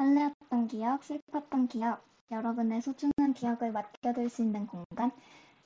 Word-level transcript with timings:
설레었던 0.00 0.68
기억, 0.68 1.04
슬펐던 1.04 1.68
기억, 1.68 2.02
여러분의 2.30 2.80
소중한 2.80 3.34
기억을 3.34 3.70
맡겨둘 3.70 4.30
수 4.30 4.40
있는 4.40 4.66
공간. 4.66 5.12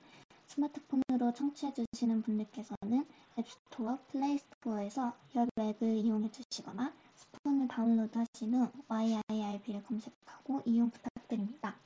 스마트폰으로 0.49 1.33
청취해주시는 1.35 2.23
분들께서는 2.23 3.07
앱스토어, 3.39 4.01
플레이스토어에서 4.09 5.15
열 5.37 5.47
앱을 5.57 5.99
이용해주시거나 5.99 6.93
스푼을 7.33 7.69
다운로드 7.69 8.19
하신 8.19 8.55
후 8.55 8.69
YIRB를 8.89 9.83
검색하고 9.85 10.63
이용 10.65 10.91
부탁드립니다. 10.91 11.77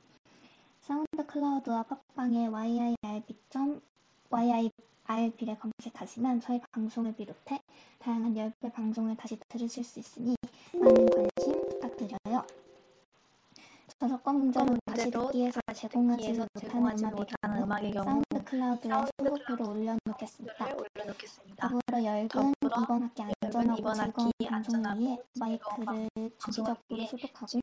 사운드 0.81 1.25
클라우드와 1.25 1.83
팟빵의 1.83 2.49
YIRB.YIRB를 2.49 3.29
검색하시면 5.59 6.41
저희 6.41 6.59
방송을 6.71 7.15
비롯해 7.15 7.61
다양한 7.99 8.35
열배 8.37 8.71
방송을 8.71 9.15
다시 9.15 9.39
들으실 9.49 9.83
수 9.83 9.99
있으니 9.99 10.35
많은 10.73 11.05
관심 11.09 11.53
부탁드려요. 11.69 12.45
저작권 13.99 14.35
문제로 14.37 14.77
다시 14.85 15.09
듣기에서 15.09 15.61
제공하지 15.73 17.05
못하는 17.05 17.63
음악의, 17.63 17.63
음악의 17.63 17.91
경우 17.93 18.05
사운드 18.05 18.43
클라우드에 18.45 18.91
선곡표를 19.17 19.65
올려놓겠습니다. 19.65 20.65
올려놓겠습니다. 20.75 21.67
더불어 21.67 22.03
열근 22.03 22.53
더불어 22.61 22.83
이번 22.83 23.03
학기 23.03 23.23
안전하고 23.41 23.79
이번 23.79 23.95
즐거운 23.95 24.31
방송을 24.47 24.99
위해 24.99 25.17
마이크를 25.39 26.09
주기적으로 26.37 26.77
소독하고 27.07 27.59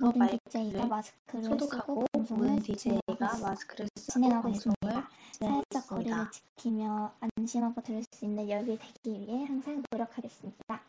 모든 0.00 0.28
DJ가 0.28 0.86
마스크를 0.86 1.44
소독하고 1.44 1.94
쓰고 1.94 2.06
방송을 2.12 2.48
모든 2.48 2.62
진행하고 2.62 3.16
DJ가 3.16 3.38
마스크를 3.48 3.88
진행하고 3.94 4.48
있습니다. 4.50 5.08
사회적 5.32 5.86
거리를. 5.88 6.30
지키며 6.30 7.12
안심하고 7.20 7.80
들을 7.80 8.02
수 8.12 8.24
있는 8.26 8.48
열이 8.50 8.78
되기 8.78 9.20
위해 9.20 9.44
항상 9.46 9.82
노력하겠습니다. 9.90 10.80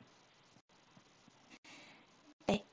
네. 2.47 2.66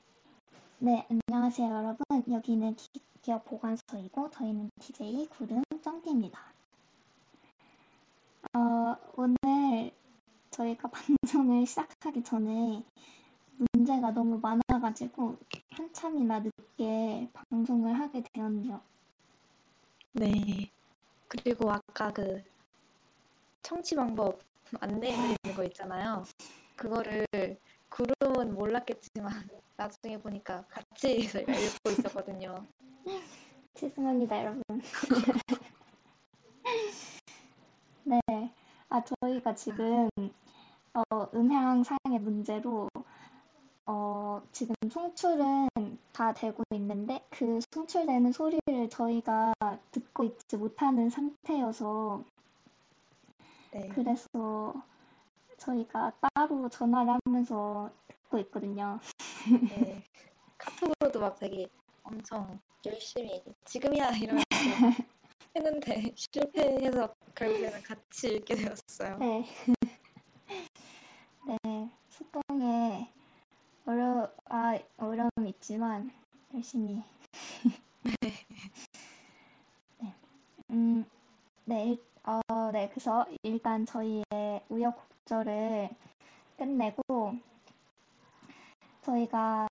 네, 0.79 1.07
안녕하세요 1.09 1.73
여러분. 1.73 2.05
여기는 2.31 2.75
기, 2.75 2.87
기업 3.23 3.43
보관소이고 3.45 4.29
저희는 4.29 4.69
DJ 4.79 5.27
구름 5.27 5.63
쩡디입니다. 5.81 6.39
어, 8.53 8.95
오늘 9.15 9.91
저희가 10.51 10.87
방송을 11.25 11.65
시작하기 11.65 12.23
전에 12.23 12.83
문제가 13.73 14.11
너무 14.11 14.39
많아가지고 14.39 15.37
한참이나 15.71 16.41
늦게 16.41 17.27
방송을 17.33 17.99
하게 17.99 18.21
되었네요. 18.31 18.79
네. 20.13 20.31
그리고 21.27 21.71
아까 21.71 22.13
그 22.13 22.43
청취 23.63 23.95
방법 23.95 24.39
안내해 24.79 25.15
드리는 25.15 25.57
거 25.57 25.63
있잖아요. 25.63 26.23
그거를 26.75 27.25
구름은 27.89 28.53
몰랐겠지만 28.53 29.31
나중에 29.77 30.17
보니까 30.19 30.65
같이 30.69 31.27
저희가 31.29 31.53
읽고 31.53 31.91
있었거든요. 31.91 32.65
죄송합니다, 33.73 34.39
여러분. 34.41 34.63
네. 38.03 38.19
아, 38.89 39.03
저희가 39.03 39.53
지금, 39.53 40.09
어, 40.93 41.01
음향상의 41.33 42.19
문제로, 42.21 42.89
어, 43.85 44.41
지금 44.51 44.73
송출은 44.89 45.67
다 46.11 46.33
되고 46.33 46.63
있는데, 46.71 47.23
그 47.29 47.59
송출되는 47.71 48.31
소리를 48.31 48.89
저희가 48.89 49.53
듣고 49.91 50.23
있지 50.23 50.57
못하는 50.57 51.09
상태여서, 51.09 52.23
네. 53.73 53.89
그래서 53.89 54.73
저희가 55.57 56.13
따로 56.33 56.69
전화를 56.69 57.17
하면서 57.25 57.91
듣고 58.07 58.39
있거든요. 58.39 58.99
네. 59.69 60.03
카톡으로도 60.57 61.19
막 61.19 61.37
되게 61.39 61.67
엄청 62.03 62.59
열심히 62.85 63.43
지금이야 63.65 64.11
이러면서 64.11 64.45
했는데 65.55 66.13
실패해서 66.15 67.13
결국에는 67.35 67.81
같이 67.83 68.35
읽게 68.35 68.55
되었어요. 68.55 69.17
네. 69.17 69.45
네, 71.63 71.89
소통에 72.09 73.11
어려, 73.85 74.31
아, 74.45 74.77
어려움이 74.97 75.49
있지만 75.49 76.11
열심히. 76.53 77.03
네. 78.03 78.11
음, 80.71 81.05
네, 81.65 81.91
일, 81.91 82.03
어, 82.27 82.41
네, 82.73 82.89
그래서 82.89 83.25
일단 83.41 83.85
저희의 83.85 84.25
우여곡절을 84.67 85.89
끝내고 86.57 87.01
저희가 89.01 89.65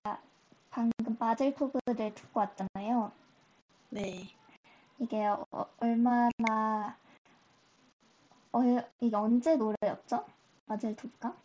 방금 0.71 1.15
마즐토브를 1.19 2.15
듣고 2.15 2.39
왔잖아요. 2.39 3.11
네. 3.91 4.35
이게 4.97 5.27
어, 5.27 5.45
얼마나 5.77 6.97
얼, 8.51 8.83
이게 9.01 9.15
언제 9.15 9.55
노래였죠? 9.55 10.25
마즐토브가? 10.65 11.35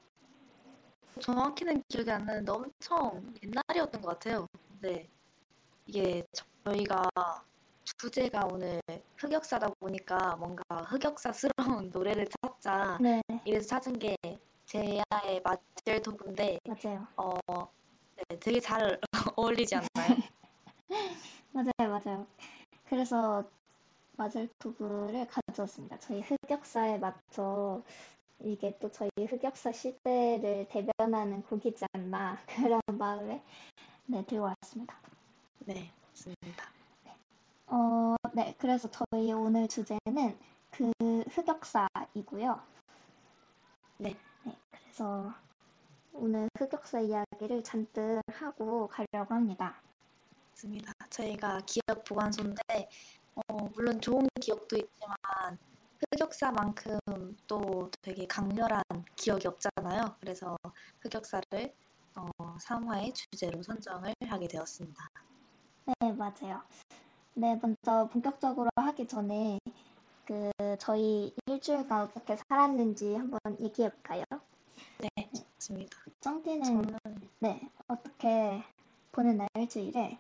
정확히는 1.21 1.83
기억이 1.89 2.11
안 2.11 2.25
나는데 2.25 2.53
엄청 2.53 3.35
옛날이었던 3.43 4.01
것 4.01 4.09
같아요. 4.19 4.47
네. 4.81 5.07
이게 5.87 6.25
저희가 6.65 7.07
주제가 7.85 8.49
오늘 8.51 8.81
흑역사다 9.17 9.69
보니까 9.81 10.37
뭔가 10.37 10.63
흑역사스러운 10.89 11.53
노래를 11.93 12.27
찾자 12.29 12.99
네, 13.01 13.21
이래서 13.45 13.67
찾은 13.67 13.99
게 13.99 14.17
제야의 14.67 15.43
마젤토브인데 15.45 16.59
맞아요. 16.67 17.07
어, 17.17 17.39
네, 18.17 18.39
되게 18.39 18.61
잘 18.61 18.99
어울리지 19.37 19.75
않나요? 19.77 20.17
맞아요, 21.53 22.01
맞아요. 22.01 22.27
그래서 22.89 23.45
마젤토브를 24.17 25.27
가져왔습니다. 25.27 25.99
저희 25.99 26.21
흑역사에 26.21 26.99
맞춰 26.99 27.83
이게 28.41 28.77
또 28.81 28.91
저희 28.91 29.11
흑역사 29.19 29.73
시대를 29.73 30.67
대변하는 30.69 31.43
곡이지 31.43 31.85
않나 31.93 32.39
그런 32.47 32.81
마음에 32.99 33.43
네, 34.07 34.25
들고 34.27 34.45
왔습니다. 34.45 34.99
네, 35.61 35.91
맞습니다. 36.09 36.82
어, 37.73 38.15
네, 38.35 38.55
그래서 38.59 38.87
저희 38.91 39.33
오늘 39.33 39.67
주제는 39.67 40.39
그 40.71 40.93
흑역사이고요. 41.31 42.61
네. 43.97 44.15
네, 44.45 44.59
그래서 44.71 45.33
오늘 46.13 46.51
흑역사 46.59 47.01
이야기를 47.01 47.65
잔뜩 47.65 48.21
하고 48.31 48.89
가려고 48.89 49.35
합니다. 49.35 49.81
맞습니다. 50.51 50.93
저희가 51.09 51.63
기억 51.65 52.05
보관소인데 52.05 52.91
어, 53.37 53.57
물론 53.75 53.99
좋은 54.03 54.29
기억도 54.39 54.77
있지만 54.77 55.17
흑역사만큼 56.13 56.99
또 57.47 57.91
되게 58.03 58.27
강렬한 58.27 58.83
기억이 59.17 59.49
없잖아요. 59.49 60.17
그래서 60.21 60.59
흑역사를 61.01 61.75
어, 62.17 62.29
3화의 62.59 63.15
주제로 63.15 63.63
선정을 63.63 64.13
하게 64.27 64.47
되었습니다. 64.47 65.09
네, 65.87 66.13
맞아요. 66.13 66.63
네, 67.35 67.59
먼저 67.61 68.09
본격적으로 68.13 68.69
하기 68.77 69.07
전에 69.07 69.59
그 70.27 70.51
저희 70.79 71.35
일주일간 71.47 72.03
어떻게 72.03 72.37
살았는지 72.37 73.15
한번 73.15 73.41
얘기해 73.59 73.91
볼까요? 73.91 74.25
네, 74.99 75.31
좋습니다. 75.59 75.97
쩡디는 76.21 76.63
저는 76.63 76.99
네, 77.39 77.71
어떻게 77.89 78.63
보냈나요, 79.13 79.49
일주일에? 79.57 80.19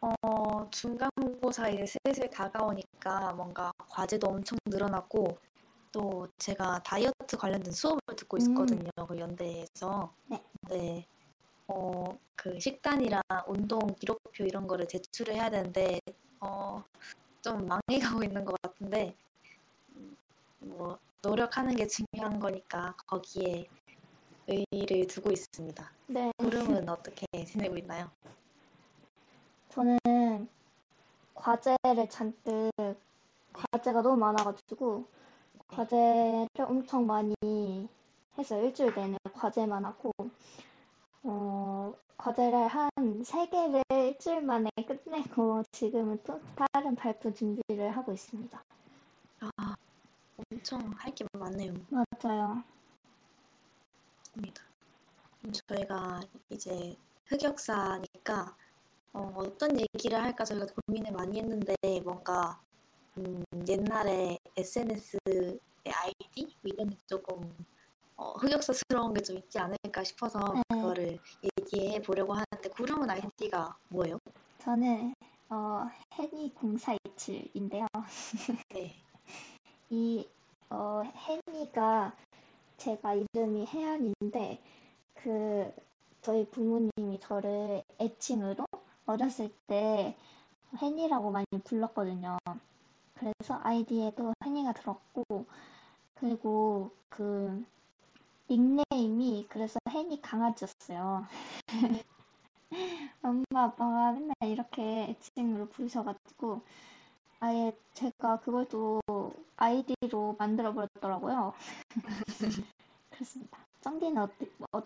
어, 0.00 0.68
중간고사 0.70 1.68
이제 1.70 1.84
슬슬 1.86 2.28
다가오니까 2.30 3.32
뭔가 3.34 3.72
과제도 3.88 4.28
엄청 4.28 4.58
늘어났고 4.66 5.38
또 5.92 6.28
제가 6.38 6.82
다이어트 6.82 7.36
관련된 7.36 7.72
수업을 7.72 8.00
듣고 8.16 8.36
있었거든요. 8.36 8.90
그 9.08 9.18
연대에서. 9.18 10.12
네. 10.26 10.42
네. 10.68 11.06
어, 11.68 12.18
그 12.34 12.58
식단이랑 12.58 13.22
운동 13.46 13.78
기록표 13.94 14.44
이런 14.44 14.66
거를 14.66 14.88
제출을 14.88 15.34
해야 15.34 15.50
되는데 15.50 16.00
어, 16.40 16.82
좀 17.42 17.66
망해가고 17.66 18.24
있는 18.24 18.44
것 18.44 18.60
같은데 18.62 19.14
음, 19.96 20.16
뭐 20.60 20.98
노력하는 21.22 21.76
게 21.76 21.86
중요한 21.86 22.40
거니까 22.40 22.94
거기에 23.06 23.66
의의를 24.46 25.06
두고 25.06 25.30
있습니다. 25.30 25.92
네. 26.06 26.32
구름은 26.38 26.88
어떻게 26.88 27.26
지내고 27.44 27.76
있나요? 27.76 28.10
저는 29.68 29.98
과제를 31.34 32.08
잔뜩 32.08 32.70
과제가 33.52 34.00
너무 34.00 34.16
많아가지고 34.16 35.06
과제를 35.68 36.48
엄청 36.66 37.06
많이 37.06 37.34
해서 38.38 38.58
일주일 38.62 38.94
내내 38.94 39.16
과제만 39.34 39.84
하고 39.84 40.12
어, 41.22 41.92
과제를 42.16 42.68
한 42.68 42.88
세 43.24 43.48
개를 43.48 43.82
일주일 43.90 44.42
만에 44.42 44.68
끝내고 44.86 45.62
지금은 45.72 46.22
또 46.24 46.40
다른 46.54 46.94
발표 46.94 47.32
준비를 47.32 47.90
하고 47.96 48.12
있습니다. 48.12 48.62
아, 49.40 49.76
엄청 50.52 50.80
할 50.96 51.14
게 51.14 51.24
많네요. 51.32 51.74
맞아요. 51.90 52.62
입니다. 54.36 54.62
저희가 55.68 56.20
이제 56.50 56.96
흑역사니까 57.26 58.56
어, 59.14 59.32
어떤 59.36 59.70
얘기를 59.80 60.20
할까 60.22 60.44
저희가 60.44 60.66
고민을 60.86 61.12
많이 61.12 61.38
했는데 61.40 61.74
뭔가 62.04 62.60
음, 63.18 63.42
옛날에 63.66 64.38
SNS의 64.56 65.58
아이디 65.94 66.56
뭐 66.62 66.72
이런 66.72 66.90
게 66.90 66.96
조금 67.06 67.54
어, 68.18 68.32
흑역사스러운 68.32 69.14
게 69.14 69.22
좀 69.22 69.38
있지 69.38 69.58
않을까 69.58 70.02
싶어서 70.04 70.40
네. 70.54 70.62
그거를 70.68 71.18
얘기해 71.60 72.02
보려고 72.02 72.32
하는데 72.34 72.68
구름은 72.70 73.08
아이디가 73.08 73.76
뭐예요? 73.88 74.18
저는 74.58 75.14
어, 75.50 75.86
해니 76.14 76.52
0427인데요. 76.54 77.86
네. 78.74 78.94
이 79.90 80.28
어, 80.70 81.02
해니가 81.04 82.14
제가 82.76 83.14
이름이 83.14 83.66
혜연인데 83.66 84.60
그 85.14 85.72
저희 86.22 86.44
부모님이 86.50 87.20
저를 87.20 87.82
애칭으로 88.00 88.66
어렸을 89.06 89.50
때 89.68 90.16
혜니라고 90.82 91.30
많이 91.30 91.46
불렀거든요. 91.64 92.36
그래서 93.14 93.60
아이디에도 93.62 94.34
혜니가 94.44 94.72
들었고 94.72 95.46
그리고 96.16 96.90
그 97.08 97.64
닉네임이 98.50 99.46
그래서 99.48 99.78
혜니 99.90 100.22
강아지였어요. 100.22 101.26
엄마 103.22 103.64
아빠가 103.64 104.12
맨날 104.12 104.34
이렇게 104.44 105.08
애칭으로 105.10 105.68
부르셔가지고 105.68 106.62
아예 107.40 107.76
제가 107.94 108.40
그걸 108.40 108.66
또 108.68 109.00
아이디로 109.56 110.36
만들어 110.38 110.72
버렸더라고요. 110.72 111.52
그렇습니다. 113.10 113.58
쩡디는 113.80 114.22
어때, 114.22 114.46
어, 114.72 114.82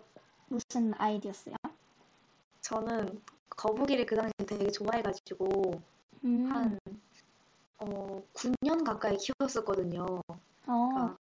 무슨 0.49 0.93
아이디였어요? 0.97 1.55
저는 2.61 3.21
거북이를 3.49 4.05
그 4.05 4.15
당시에 4.15 4.45
되게 4.45 4.71
좋아해가지고 4.71 5.81
음, 6.25 6.45
한 6.51 6.79
어, 7.79 8.23
9년 8.33 8.83
가까이 8.83 9.17
키웠었거든요. 9.17 10.21
어, 10.67 10.89
그 10.95 11.15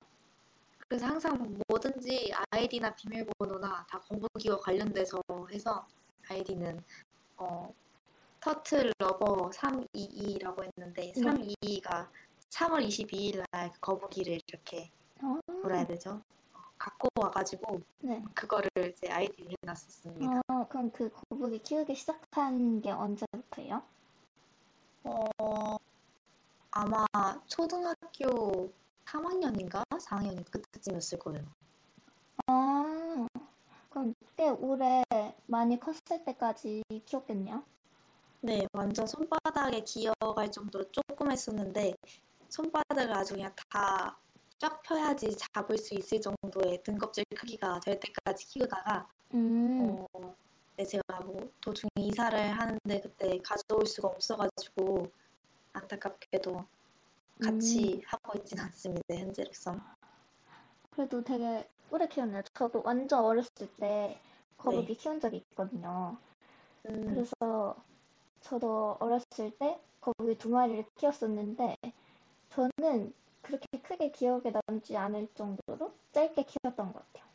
래서 0.91 1.07
항상 1.07 1.57
뭐든지 1.69 2.33
아이디나 2.51 2.93
비밀번호나 2.97 3.87
다 3.89 4.01
거북이와 4.01 4.59
관련돼서 4.59 5.23
해서 5.53 5.87
아이디는 6.29 6.83
어, 7.37 7.73
turtle 8.41 8.93
lover 8.99 9.51
322라고 9.51 10.65
했는데 10.65 11.13
네. 11.13 11.13
322가 11.13 12.09
3월 12.49 12.85
22일 12.89 13.45
날 13.53 13.71
거북이를 13.81 14.41
이렇게 14.49 14.91
어, 15.23 15.39
뭐라 15.47 15.77
해야 15.77 15.87
되죠? 15.87 16.21
어, 16.55 16.59
갖고 16.77 17.09
와가지고 17.21 17.81
네. 18.01 18.25
그거를 18.35 18.69
이제 18.91 19.09
아이디로 19.09 19.49
해놨었습니다. 19.63 20.41
어, 20.49 20.67
그럼 20.69 20.91
그 20.91 21.09
거북이 21.09 21.61
키우기 21.61 21.95
시작한 21.95 22.81
게 22.83 22.91
언제부터예요? 22.91 23.81
어, 25.05 25.77
아마 26.73 27.07
초등학교 27.47 28.73
3학년인가 29.11 29.85
4학년인가 29.99 30.51
그때쯤이었을 30.51 31.19
거예요. 31.19 31.45
아, 32.47 33.27
그럼 33.91 34.15
꽤 34.37 34.49
오래 34.49 35.03
많이 35.47 35.79
컸을 35.79 36.25
때까지 36.25 36.83
키웠겠네요? 37.07 37.63
네, 38.43 38.67
완전 38.73 39.07
손바닥에 39.07 39.81
기어갈 39.81 40.51
정도로 40.51 40.85
조금 40.91 41.31
했었는데 41.31 41.95
손바닥을 42.49 43.13
아주 43.15 43.35
그냥 43.35 43.55
다 43.69 44.21
쫙 44.61 44.83
펴야지 44.83 45.35
잡을 45.39 45.79
수 45.79 45.95
있을 45.95 46.21
정도의 46.21 46.83
등껍질 46.83 47.25
크기가 47.35 47.81
될 47.81 47.99
때까지 47.99 48.47
키우다가 48.47 49.09
음, 49.33 50.05
어, 50.13 50.37
네, 50.77 50.85
제가 50.85 51.21
뭐 51.25 51.51
도중에 51.63 51.89
이사를 51.97 52.39
하는데 52.39 53.01
그때 53.01 53.39
가져올 53.39 53.87
수가 53.87 54.09
없어가지고 54.09 55.11
안타깝게도 55.73 56.63
같이 57.41 58.03
하고 58.07 58.39
있진 58.39 58.59
않습니다, 58.61 59.15
현재로선. 59.15 59.81
그래도 60.91 61.23
되게 61.23 61.69
오래 61.91 62.07
키웠네요. 62.07 62.43
저도 62.55 62.83
완전 62.85 63.25
어렸을 63.25 63.69
때 63.79 64.21
거북이 64.59 64.95
키운 64.97 65.21
적이 65.21 65.39
있거든요. 65.39 66.17
음, 66.89 67.07
그래서 67.07 67.77
저도 68.41 68.97
어렸을 69.01 69.51
때 69.59 69.81
거북이 70.01 70.39
두 70.39 70.51
마리를 70.51 70.85
키웠었는데 70.97 71.77
저는 72.51 73.13
그렇게 73.43 73.67
크게 73.83 74.11
기억에 74.11 74.53
남지 74.67 74.97
않을 74.97 75.29
정도로 75.35 75.93
짧게 76.13 76.45
키웠던 76.45 76.93
것 76.93 77.07
같아요. 77.07 77.29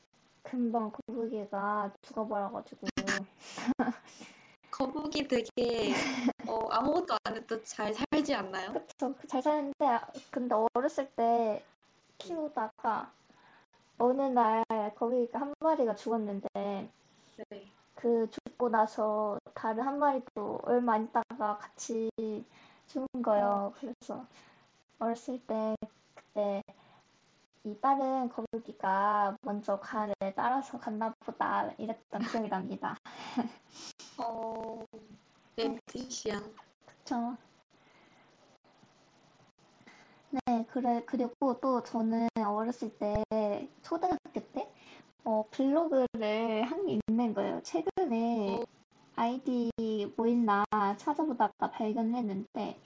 금방 0.44 0.92
거북이가 0.92 1.92
죽어버려가지고 2.02 2.88
거북이 4.76 5.26
되게 5.30 5.94
어, 6.46 6.68
아무것도 6.70 7.16
안 7.24 7.38
해도 7.38 7.64
잘 7.64 7.94
살지 7.94 8.36
않나요? 8.36 8.74
그쵸 8.74 9.16
잘 9.26 9.42
사는데 9.42 9.86
아, 9.86 10.06
근데 10.30 10.54
어렸을 10.74 11.10
때 11.12 11.64
키우다가 12.18 13.10
어느 14.00 14.22
날 14.22 14.66
거북이가 14.96 15.40
한 15.40 15.54
마리가 15.62 15.96
죽었는데 15.96 16.50
네. 16.54 17.72
그 17.94 18.30
죽고 18.30 18.68
나서 18.68 19.40
다른 19.54 19.84
한 19.84 19.98
마리도 19.98 20.60
얼마 20.64 20.96
안 20.96 21.06
있다가 21.06 21.58
같이 21.58 22.10
죽은 22.88 23.08
거예요. 23.24 23.74
그래서 23.80 24.26
어렸을 25.00 25.40
때 25.48 25.76
그때 26.14 26.62
이 27.64 27.78
다른 27.80 28.28
거북이가 28.28 29.38
먼저 29.42 29.80
가를 29.80 30.14
따라서 30.36 30.78
갔나 30.78 31.14
보다 31.22 31.72
이랬던 31.78 32.24
기억이 32.24 32.50
납니다. 32.50 32.98
어, 34.18 34.84
내 35.58 35.80
뜻이야. 35.88 36.42
그쵸? 36.86 37.38
네, 40.30 40.66
그래, 40.70 41.02
그리고 41.06 41.60
또 41.62 41.82
저는 41.84 42.28
어렸을 42.46 42.90
때, 42.98 43.24
초등학교 43.82 44.40
때, 44.54 44.70
어, 45.26 45.46
블로그를 45.52 46.64
한 46.64 46.86
게 46.88 47.00
있는 47.10 47.34
거예요. 47.34 47.62
최근에 47.64 48.64
아이디 49.16 49.72
뭐 50.18 50.28
있나 50.28 50.66
찾아보다가 50.98 51.72
발견했는데, 51.72 52.80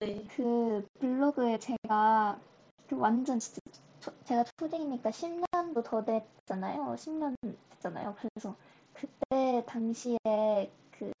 네. 0.00 0.24
그 0.36 0.86
블로그에 1.00 1.58
제가 1.58 2.40
그 2.88 2.96
완전 2.98 3.38
진짜 3.40 3.60
초- 4.00 4.24
제가 4.24 4.44
초딩이니까 4.58 5.10
10년도 5.12 5.82
더 5.84 6.04
됐잖아요. 6.04 6.96
10년 6.96 7.36
됐잖아요. 7.70 8.16
그래서 8.18 8.56
그때 8.94 9.64
당시에 9.66 10.18
그, 10.92 11.12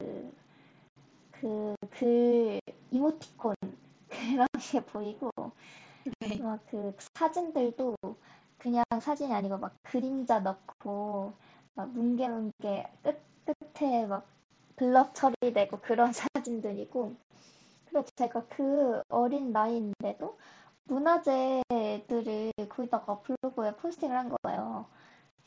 그, 1.32 1.74
글, 1.90 2.60
이모티콘 2.90 3.54
그런 4.08 4.46
게 4.58 4.80
보이고, 4.84 5.30
네. 6.20 6.38
막그 6.38 6.96
사진들도 7.14 7.96
그냥 8.58 8.84
사진이 9.00 9.32
아니고 9.32 9.58
막 9.58 9.74
그림자 9.82 10.40
넣고, 10.40 11.34
막 11.74 11.90
뭉게뭉게 11.90 12.86
끝, 13.02 13.20
끝에 13.44 14.06
막 14.06 14.26
블러 14.76 15.12
처리되고 15.12 15.80
그런 15.80 16.12
사진들이고, 16.32 17.16
그리고 17.86 18.06
제가 18.16 18.46
그 18.48 19.02
어린 19.08 19.52
나이인데도 19.52 20.38
문화재들을 20.84 22.52
거기다가 22.68 23.20
블로그에 23.20 23.74
포스팅을 23.76 24.16
한 24.16 24.34
거예요. 24.42 24.86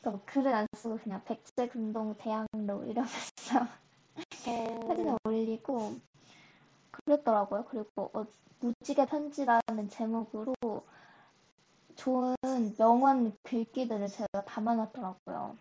뭐 0.08 0.22
글을 0.26 0.54
안 0.54 0.66
쓰고 0.74 0.98
그냥 1.00 1.22
백제 1.26 1.68
금동 1.68 2.16
대학로 2.16 2.86
이러면서 2.86 3.68
사진을 4.88 5.18
올리고 5.26 6.00
그랬더라고요. 6.92 7.66
그리고 7.66 8.10
어, 8.14 8.26
무지개 8.62 9.06
편지라는 9.06 9.90
제목으로 9.90 10.56
좋은 11.98 12.36
명언 12.78 13.36
글귀들을 13.44 14.08
제가 14.08 14.46
담아놨더라고요. 14.46 15.58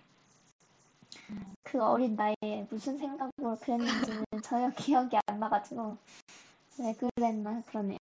그 1.64 1.82
어린 1.82 2.14
나이에 2.14 2.68
무슨 2.70 2.98
생각으로 2.98 3.56
그랬는지는 3.56 4.24
전혀 4.44 4.70
기억이 4.70 5.18
안 5.26 5.40
나가지고 5.40 5.96
왜 6.78 6.94
그랬나 6.94 7.62
그러네요. 7.62 7.98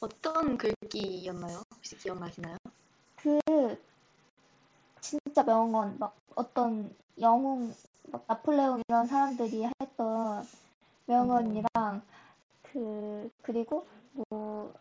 어떤 0.00 0.56
글귀였나요? 0.56 1.62
혹시 1.74 1.98
기억나시나요? 1.98 2.56
그 3.16 3.38
진짜 5.36 5.52
명언 5.52 5.98
막 5.98 6.16
어떤 6.34 6.96
영웅 7.20 7.74
막 8.04 8.24
나폴레옹 8.26 8.80
이런 8.88 9.06
사람들이 9.06 9.68
했던 9.82 10.48
명언이랑 11.04 12.00
그 12.62 13.30
그리고 13.42 13.86
뭐 14.30 14.72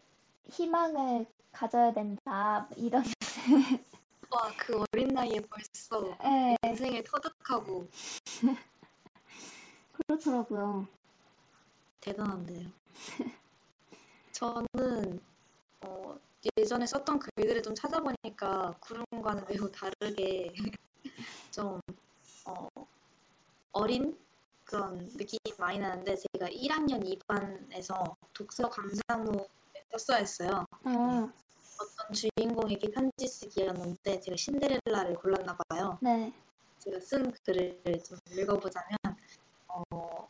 희망을 0.46 1.26
가져야 1.52 1.92
된다 1.92 2.70
이런 2.78 3.04
와, 4.32 4.50
그 4.58 4.82
어린 4.94 5.10
나이에 5.10 5.42
벌써 5.42 6.18
예 6.24 6.56
인생을 6.70 7.04
터득하고 7.04 7.90
그렇더라고요. 10.08 10.88
대단한데요. 12.00 12.70
저는 14.32 15.20
어, 15.82 16.18
예전에 16.58 16.86
썼던 16.86 17.20
글들을 17.20 17.64
좀 17.64 17.74
찾아보니까 17.76 18.74
구름과는 18.80 19.46
매우 19.66 19.72
다르게 19.72 20.54
좀 21.52 21.80
어, 22.46 22.68
어린 23.72 24.18
그런 24.64 24.98
느낌이 24.98 25.56
많이 25.58 25.80
나는데 25.80 26.16
제가 26.16 26.50
1학년 26.50 27.04
2반에서 27.04 28.16
독서 28.34 28.70
감상문을 28.70 29.46
썼어야 29.92 30.18
했어요. 30.18 30.66
아, 30.84 31.32
어떤 31.80 32.14
주인공에게 32.14 32.90
편지 32.92 33.28
쓰기였는데 33.28 34.20
제가 34.22 34.36
신데렐라를 34.36 35.16
골랐나 35.16 35.58
봐요. 35.68 35.98
네. 36.02 36.34
제가 36.80 37.00
쓴 37.00 37.32
글을 37.32 37.82
좀 38.04 38.18
읽어보자면 38.32 38.98
어, 39.68 40.28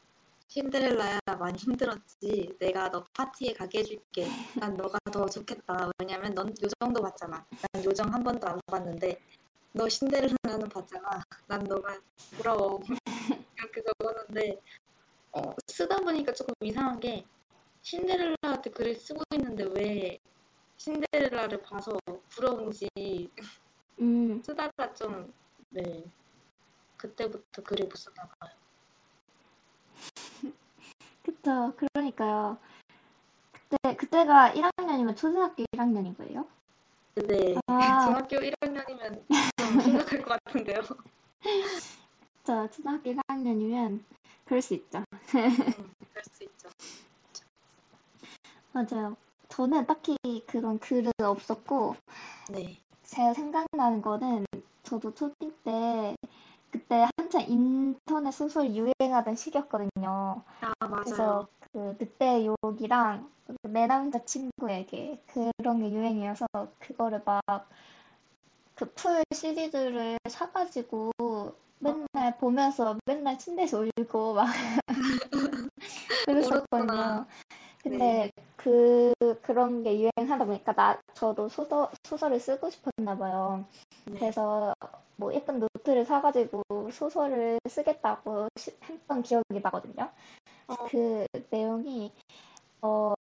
신데렐라야 0.55 1.19
많이 1.37 1.57
힘들었지. 1.57 2.55
내가 2.59 2.89
너 2.89 3.03
파티에 3.13 3.51
가게 3.51 3.79
해줄게. 3.79 4.25
난 4.57 4.73
너가 4.73 4.97
더 5.11 5.25
좋겠다. 5.25 5.91
왜냐면 5.99 6.33
넌 6.33 6.55
요정도 6.63 7.01
봤잖아. 7.01 7.45
난 7.73 7.83
요정 7.83 8.13
한 8.13 8.23
번도 8.23 8.47
안 8.47 8.61
봤는데 8.67 9.19
너 9.73 9.89
신데렐라는 9.89 10.69
봤잖아. 10.69 11.21
난 11.47 11.61
너가 11.65 11.99
부러워. 12.37 12.79
이렇게 13.57 13.83
적었는데 13.99 14.61
어, 15.33 15.41
쓰다 15.67 15.97
보니까 15.97 16.31
조금 16.31 16.53
이상한 16.61 17.01
게 17.01 17.25
신데렐라한테 17.81 18.69
글을 18.69 18.95
쓰고 18.95 19.23
있는데 19.33 19.65
왜 19.75 20.17
신데렐라를 20.77 21.63
봐서 21.63 21.99
부러운지 22.29 22.87
음, 23.99 24.41
쓰다가 24.41 24.93
좀, 24.93 25.33
네. 25.69 26.01
그때부터 26.95 27.61
글을 27.61 27.87
못 27.87 27.97
썼나 27.97 28.25
봐요. 28.39 28.64
그쵸. 31.25 31.73
그러니까요. 31.75 32.57
그때, 33.51 33.95
그때가 33.95 34.53
1학년이면 34.53 35.15
초등학교 35.15 35.63
1학년인 35.71 36.15
거예요? 36.15 36.45
근데 37.15 37.55
아. 37.65 38.05
중학교 38.05 38.37
1학년이면 38.37 39.25
좀 39.57 39.81
심각할 39.81 40.21
것 40.21 40.43
같은데요. 40.43 40.81
그쵸. 41.41 42.69
초등학교 42.71 43.09
1학년이면 43.11 44.05
그럴 44.45 44.61
수 44.61 44.75
있죠. 44.75 44.99
음, 44.99 45.91
그럴 46.11 46.23
수 46.31 46.43
있죠. 46.43 46.69
맞아요. 48.71 49.17
저는 49.49 49.87
딱히 49.87 50.15
그런 50.45 50.77
글은 50.77 51.11
없었고, 51.23 51.95
네. 52.51 52.77
제가 53.03 53.33
생각나는 53.33 54.01
거는 54.01 54.45
저도 54.83 55.13
초딩 55.15 55.55
때 55.63 56.14
그때 56.75 57.07
한창 57.17 57.41
인터넷 57.47 58.31
소설 58.31 58.69
유행하던 58.75 59.37
시기였거든요. 59.37 60.43
아, 60.59 60.73
맞아요. 60.81 61.03
그래서 61.05 61.47
그 61.71 61.95
늑대 61.97 62.45
욕이랑 62.45 63.31
내 63.61 63.87
남자 63.87 64.25
친구에게 64.25 65.21
그런 65.57 65.79
게 65.79 65.89
유행이어서 65.89 66.45
그거를 66.79 67.21
막 67.23 67.41
그 68.75 68.85
풀 68.93 69.23
시리즈를 69.33 70.17
사가지고 70.29 71.11
맨날 71.79 72.37
보면서 72.37 72.97
맨날 73.05 73.37
침대에서 73.39 73.85
울고 73.97 74.33
막 74.33 74.47
그랬었거든요. 76.25 77.25
울었구나. 77.85 77.97
근데 77.97 78.31
그 78.55 79.13
그런 79.41 79.83
게 79.83 79.99
유행하다 80.17 80.45
보니까 80.45 80.73
나 80.73 80.99
저도 81.13 81.49
소설 81.49 81.87
소설을 82.03 82.39
쓰고 82.39 82.69
싶었나 82.69 83.17
봐요. 83.17 83.65
네. 84.05 84.19
그래서 84.19 84.73
뭐 85.17 85.33
예쁜 85.33 85.59
노트를 85.59 86.05
사가지고 86.05 86.63
소설을 86.91 87.59
쓰겠다고 87.69 88.47
시- 88.57 88.75
했던 88.83 89.21
기억이 89.21 89.59
나거든요. 89.61 90.09
어. 90.67 90.75
그 90.89 91.25
내용이 91.49 92.11
어 92.81 93.13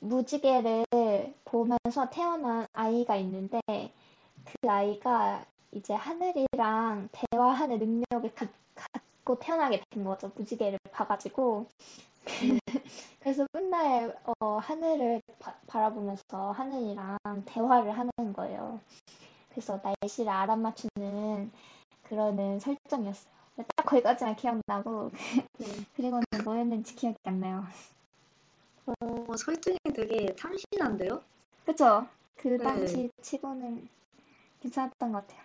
무지개를 0.00 0.84
보면서 1.44 2.10
태어난 2.10 2.66
아이가 2.72 3.16
있는데 3.16 3.60
그 3.68 4.68
아이가 4.70 5.44
이제 5.72 5.94
하늘이랑 5.94 7.08
대화하는 7.12 7.78
능력을 7.78 8.34
가- 8.34 8.46
갖고 8.74 9.38
태어나게 9.38 9.82
된 9.90 10.04
거죠. 10.04 10.30
무지개를 10.36 10.78
봐가지고 10.92 11.66
그래서 13.20 13.46
맨날 13.52 14.16
어, 14.24 14.58
하늘을 14.58 15.22
바, 15.38 15.54
바라보면서 15.66 16.52
하늘이랑 16.52 17.18
대화를 17.46 17.92
하는 17.92 18.10
거예요. 18.34 18.80
그래서 19.50 19.80
날씨를 19.82 20.30
알아맞추는 20.30 21.52
그러는 22.02 22.60
설정이었어요. 22.60 23.32
딱 23.76 23.84
거기까지만 23.84 24.36
기억나고 24.36 25.10
네. 25.58 25.66
그리고는 25.94 26.24
뭐였는지 26.44 26.94
기억이 26.94 27.16
안 27.24 27.40
나요. 27.40 27.64
어, 28.86 29.36
설정이 29.36 29.78
되게 29.94 30.34
참신한데요? 30.34 31.22
그쵸? 31.64 32.06
그 32.36 32.48
네. 32.48 32.58
당시 32.58 33.10
치고는 33.20 33.88
괜찮았던 34.60 35.12
것 35.12 35.26
같아요. 35.26 35.42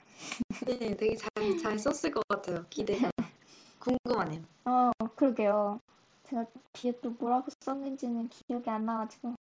네, 0.65 0.95
되게 0.95 1.15
잘, 1.15 1.29
잘 1.61 1.77
썼을 1.77 2.13
것 2.13 2.23
같아요. 2.27 2.65
기대가. 2.69 3.09
궁금하네요. 3.79 4.41
어, 4.65 4.91
그러게요. 5.15 5.79
제가 6.29 6.45
뒤에 6.73 6.91
또 7.01 7.11
뭐라고 7.11 7.47
썼는지는 7.61 8.27
기억이 8.27 8.69
안 8.69 8.85
나가지고. 8.85 9.33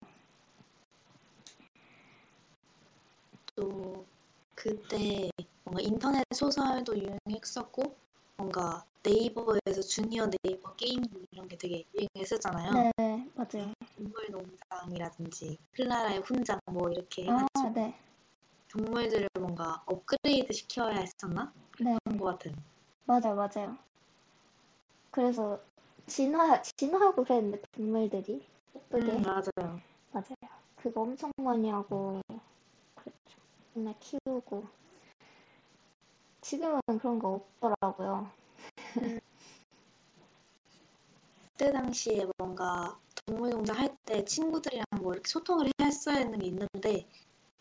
또 3.57 4.07
그때 4.55 5.29
뭔가 5.65 5.83
인터넷 5.83 6.23
소설도 6.33 6.97
유행했었고 6.97 7.97
뭔가 8.37 8.85
네이버에서 9.03 9.81
주니어 9.81 10.29
네이버 10.43 10.75
게임 10.77 11.03
이런 11.33 11.49
게 11.49 11.57
되게 11.57 11.85
유행했었잖아요. 11.95 12.73
네, 12.99 13.31
맞아요. 13.35 13.73
동물 13.97 14.31
농장이라든지 14.31 15.59
클라라의 15.73 16.21
훈장 16.21 16.61
뭐 16.67 16.89
이렇게 16.91 17.29
아, 17.31 17.47
해가지고 17.55 17.71
네. 17.75 17.95
동물들을 18.69 19.29
뭔가 19.41 19.83
업그레이드 19.87 20.53
시켜야 20.53 20.99
했었나? 20.99 21.53
네. 21.81 21.97
그런 22.05 22.19
것 22.19 22.27
같은. 22.27 22.55
맞아요, 23.07 23.35
맞아요. 23.35 23.77
그래서 25.11 25.61
진화, 26.07 26.63
진화하고 26.63 27.25
그랬는데 27.25 27.61
동물들이 27.73 28.45
예쁘게 28.75 29.13
음, 29.13 29.23
맞아요. 29.23 29.81
맞아요. 30.13 30.37
그거 30.77 31.03
엄청 31.03 31.31
많이 31.39 31.69
하고 31.71 32.21
그랬죠. 32.95 33.39
맨날 33.75 33.95
키우고 34.01 34.65
지금은 36.41 36.81
그런 37.01 37.19
거 37.19 37.29
없더라고요. 37.61 38.31
그때 41.53 41.73
당시에 41.73 42.27
뭔가 42.39 42.99
동물 43.27 43.51
농장 43.51 43.77
할 43.79 43.97
때 44.05 44.25
친구들이랑 44.25 44.85
뭐 45.01 45.15
이렇게 45.15 45.29
소통을 45.29 45.69
했어야 45.81 46.17
하는 46.19 46.39
게 46.39 46.47
있는데 46.47 47.09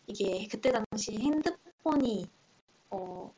이게 0.06 0.46
그때 0.46 0.70
당시 0.70 1.16
핸드폰이 1.18 2.30
어, 2.90 3.34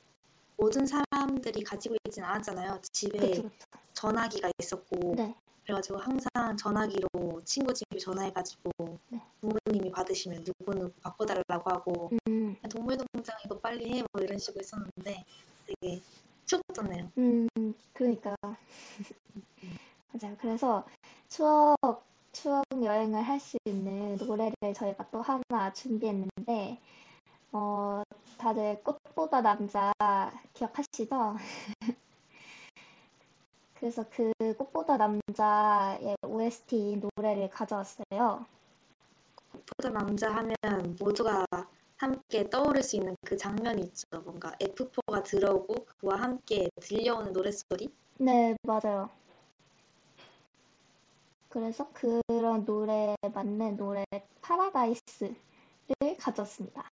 모든 0.58 0.84
사람들이 0.86 1.62
가지고 1.62 1.94
있진 2.04 2.24
않았잖아요. 2.24 2.80
집에 2.92 3.18
그쵸, 3.18 3.42
그쵸. 3.42 3.66
전화기가 3.94 4.50
있었고 4.60 5.14
네, 5.14 5.34
그래가지고 5.64 5.98
항상 5.98 6.28
전화기로 6.56 7.08
친구 7.44 7.72
집에 7.72 7.96
전화해가지고 7.96 8.70
네. 9.08 9.22
부모님이 9.40 9.90
받으시면 9.92 10.44
누구누구 10.44 10.92
바꿔달라고 11.00 11.70
하고 11.70 12.10
음, 12.28 12.56
동물농장 12.68 13.36
이거 13.44 13.56
빨리 13.60 13.98
해 13.98 14.02
뭐 14.12 14.22
이런 14.22 14.36
식으로 14.38 14.60
했었는데 14.60 15.24
되게 15.66 16.02
추억 16.44 16.62
돋네요. 16.74 17.08
음, 17.18 17.46
그러니까 17.92 18.34
맞아요. 20.12 20.36
그래서 20.40 20.84
추억 21.28 21.76
추억 22.32 22.64
여행을 22.82 23.22
할 23.22 23.38
수 23.38 23.56
있는 23.64 24.16
노래를 24.16 24.54
저희가 24.74 25.08
또 25.10 25.22
하나 25.22 25.72
준비했는데 25.72 26.80
어 27.52 28.02
다들 28.38 28.82
꽃 28.84 28.97
보다 29.18 29.40
남자 29.40 29.92
기억하시죠? 30.54 31.34
그래서 33.74 34.04
그 34.10 34.32
꽃보다 34.56 34.96
남자의 34.96 36.16
OST 36.24 37.00
노래를 37.16 37.50
가져왔어요. 37.50 38.46
보다 39.66 39.90
남자 39.90 40.30
하면 40.36 40.54
모두가 41.00 41.44
함께 41.96 42.48
떠오를 42.48 42.84
수 42.84 42.94
있는 42.94 43.16
그 43.26 43.36
장면이 43.36 43.82
있죠. 43.86 44.06
뭔가 44.24 44.52
F4가 44.60 45.24
들어오고 45.24 45.86
그와 45.98 46.22
함께 46.22 46.68
들려오는 46.80 47.32
노랫소리? 47.32 47.92
네, 48.18 48.54
맞아요. 48.62 49.10
그래서 51.48 51.90
그런 51.92 52.64
노래에 52.64 53.16
맞는 53.34 53.78
노래 53.78 54.04
파라다이스를 54.42 55.34
가졌습니다. 56.20 56.88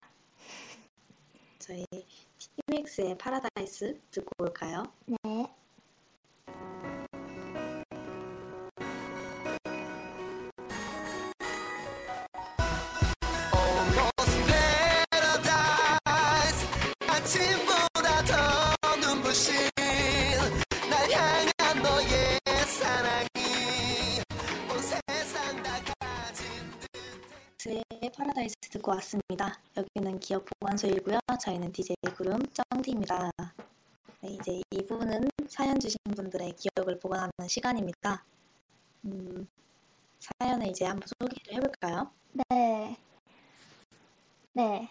저희 1.64 1.86
티믹스의 2.66 3.16
파라다이스 3.16 3.98
듣고 4.10 4.30
올까요? 4.40 4.82
네. 5.06 5.50
파라다이스 28.10 28.54
듣고 28.70 28.92
왔습니다. 28.92 29.58
여기는 29.76 30.20
기억 30.20 30.44
보관소이고요. 30.44 31.18
저희는 31.40 31.72
DJ 31.72 31.96
구름 32.16 32.38
쩡디입니다. 32.52 33.30
네, 34.20 34.30
이제 34.30 34.60
2부는 34.70 35.30
사연 35.48 35.78
주신 35.78 35.96
분들의 36.14 36.54
기억을 36.56 36.98
보관하는 36.98 37.30
시간입니다. 37.48 38.24
음, 39.04 39.46
사연을 40.20 40.68
이제 40.68 40.84
한번 40.86 41.06
소개를 41.18 41.54
해볼까요? 41.54 42.10
네. 42.50 42.96
네. 44.52 44.88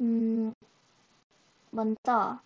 음, 0.00 0.52
먼저, 1.70 2.38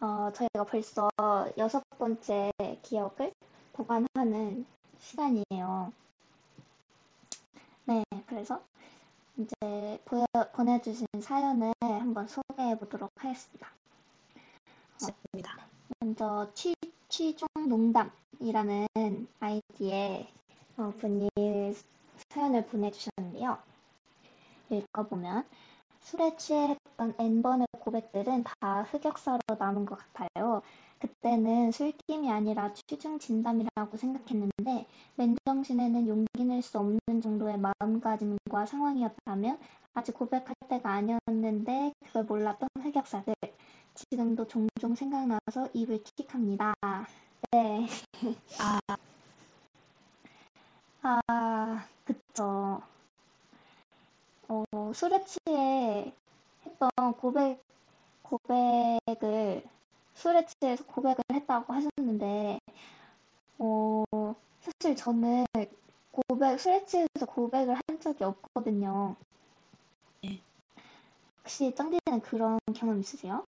어, 0.00 0.32
저희가 0.34 0.64
벌써 0.64 1.10
여섯 1.58 1.82
번째 1.98 2.50
기억을 2.82 3.32
보관하는 3.72 4.64
시간이에요. 5.00 5.92
네, 8.32 8.36
그래서 8.36 8.62
이제 9.36 10.00
보여, 10.06 10.24
보내주신 10.54 11.06
사연을 11.20 11.74
한번 11.82 12.26
소개해 12.26 12.78
보도록 12.78 13.10
하겠습니다. 13.16 13.68
좋습니다. 14.96 15.58
먼저 16.00 16.50
취, 16.54 16.74
취중농담이라는 17.10 18.88
아이디의 19.38 20.28
어, 20.78 20.94
분이 20.98 21.28
사연을 22.30 22.64
보내주셨는데요. 22.68 23.58
읽어보면 24.70 25.44
술에 26.00 26.34
취해 26.38 26.68
했던 26.68 27.14
N번의 27.18 27.66
고백들은 27.80 28.44
다 28.44 28.82
흑역사로 28.84 29.40
남은 29.58 29.84
것 29.84 29.98
같아요. 29.98 30.62
그때는 31.02 31.72
술김이 31.72 32.30
아니라 32.30 32.72
취중 32.72 33.18
진담이라고 33.18 33.96
생각했는데 33.96 34.86
맨정신에는 35.16 36.06
용기 36.06 36.44
낼 36.44 36.62
수 36.62 36.78
없는 36.78 37.20
정도의 37.20 37.58
마음가짐과 37.58 38.66
상황이었다면 38.66 39.58
아직 39.94 40.12
고백할 40.14 40.54
때가 40.68 40.90
아니었는데 40.92 41.92
그걸 42.06 42.24
몰랐던 42.24 42.68
흑역사들 42.80 43.34
지금도 43.94 44.46
종종 44.46 44.94
생각나서 44.94 45.68
입을 45.74 46.02
킥합니다. 46.04 46.72
네. 47.50 47.86
아, 48.60 48.78
아, 51.02 51.86
그쵸. 52.04 52.80
어, 54.48 54.64
술에 54.94 55.24
취해 55.24 56.12
했던 56.64 56.90
고백, 57.18 57.64
고백을, 58.22 59.64
술에 60.14 60.44
취해서 60.46 60.84
고백을 60.84 61.22
했다고 61.32 61.72
하셨는데, 61.72 62.58
어, 63.58 64.04
사실 64.60 64.96
저는 64.96 65.44
고백, 66.10 66.58
술에 66.58 66.84
취해서 66.84 67.26
고백을 67.26 67.74
한 67.74 68.00
적이 68.00 68.24
없거든요. 68.24 69.16
네. 70.22 70.40
혹시 71.40 71.74
짱디는 71.74 72.20
그런 72.22 72.58
경험 72.74 73.00
있으세요? 73.00 73.44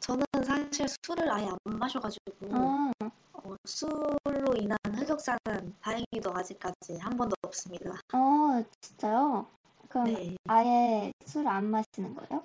저는 0.00 0.24
사실 0.44 0.86
술을 1.04 1.30
아예 1.30 1.46
안 1.46 1.78
마셔가지고 1.78 2.30
아, 2.50 2.90
어, 3.34 3.56
술로 3.64 4.56
인한 4.56 4.76
흑역사는 4.84 5.76
다행히도 5.80 6.34
아직까지 6.34 6.98
한 6.98 7.16
번도 7.16 7.34
없습니다. 7.42 7.92
어, 8.12 8.64
진짜요? 8.80 9.46
그럼 9.88 10.04
네, 10.06 10.36
아예 10.48 11.12
술을 11.26 11.46
안 11.46 11.66
마시는 11.66 12.14
거예요? 12.14 12.42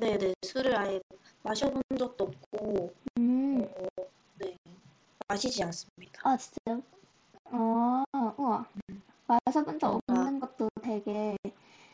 네, 0.00 0.16
네, 0.16 0.32
술을 0.42 0.74
아예 0.78 0.98
마셔본 1.42 1.82
적도 1.98 2.24
없고, 2.24 2.94
음, 3.18 3.60
어, 3.62 3.86
네, 4.38 4.56
마시지 5.28 5.62
않습니다. 5.62 6.22
아, 6.24 6.38
진짜요? 6.38 6.82
어, 7.44 8.02
우와. 8.38 8.66
마셔본 9.26 9.78
적 9.78 10.00
없는 10.08 10.40
것도 10.40 10.70
되게, 10.82 11.36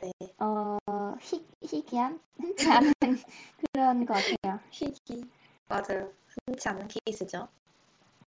네, 0.01 0.13
어, 0.39 0.79
희, 1.21 1.45
희귀한? 1.63 2.21
흔치 2.39 2.71
않은 2.71 2.93
그런 3.73 4.07
것 4.07 4.15
같아요. 4.15 4.61
희귀 4.71 5.29
맞아요. 5.69 6.13
흔치 6.47 6.69
않은 6.69 6.87
케이스죠. 6.87 7.49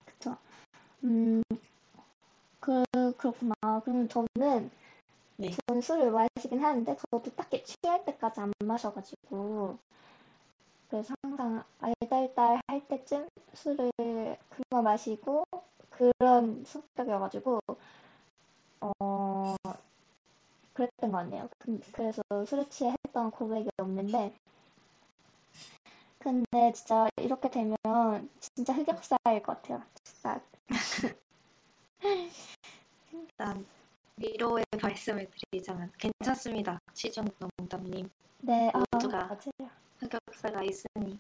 그쵸? 0.05 0.37
음, 1.03 1.43
그, 2.61 2.85
그렇구나. 3.19 3.55
그러면 3.83 4.09
저는, 4.09 4.71
네. 5.37 5.51
저는 5.67 5.81
술을 5.81 6.11
마시긴 6.11 6.63
하는데, 6.63 6.97
저도 7.11 7.31
딱히 7.37 7.63
취할 7.65 8.05
때까지 8.05 8.41
안 8.41 8.53
마셔가지고, 8.65 9.79
그래서 10.89 11.15
항상 11.23 11.63
알달달 11.81 12.61
할 12.69 12.87
때쯤 12.89 13.29
술을 13.55 13.91
그만 14.49 14.85
마시고, 14.85 15.45
그런 15.91 16.65
성격이어가지고, 16.65 17.61
어, 18.81 19.57
그랬던 20.75 21.11
것 21.11 21.19
같네요. 21.19 21.49
근- 21.59 21.81
그래서 21.93 22.23
술에 22.47 22.69
취해 22.69 22.95
했던 23.07 23.31
고백이 23.31 23.71
없는데, 23.79 24.35
근데 26.19 26.73
진짜 26.73 27.09
이렇게 27.19 27.49
되면 27.51 27.77
진짜 28.41 28.73
흑역사일 28.73 29.43
것 29.43 29.63
같아요. 29.63 29.83
진짜. 30.03 30.41
위로의 34.17 34.65
말씀을 34.83 35.29
드리자면 35.51 35.91
괜찮습니다. 35.99 36.79
시중 36.93 37.25
농담님 37.59 38.09
네, 38.41 38.71
아, 38.75 38.83
모두가 38.93 39.19
맞아요. 39.27 39.71
흑역사가 39.99 40.63
있으니 40.63 41.19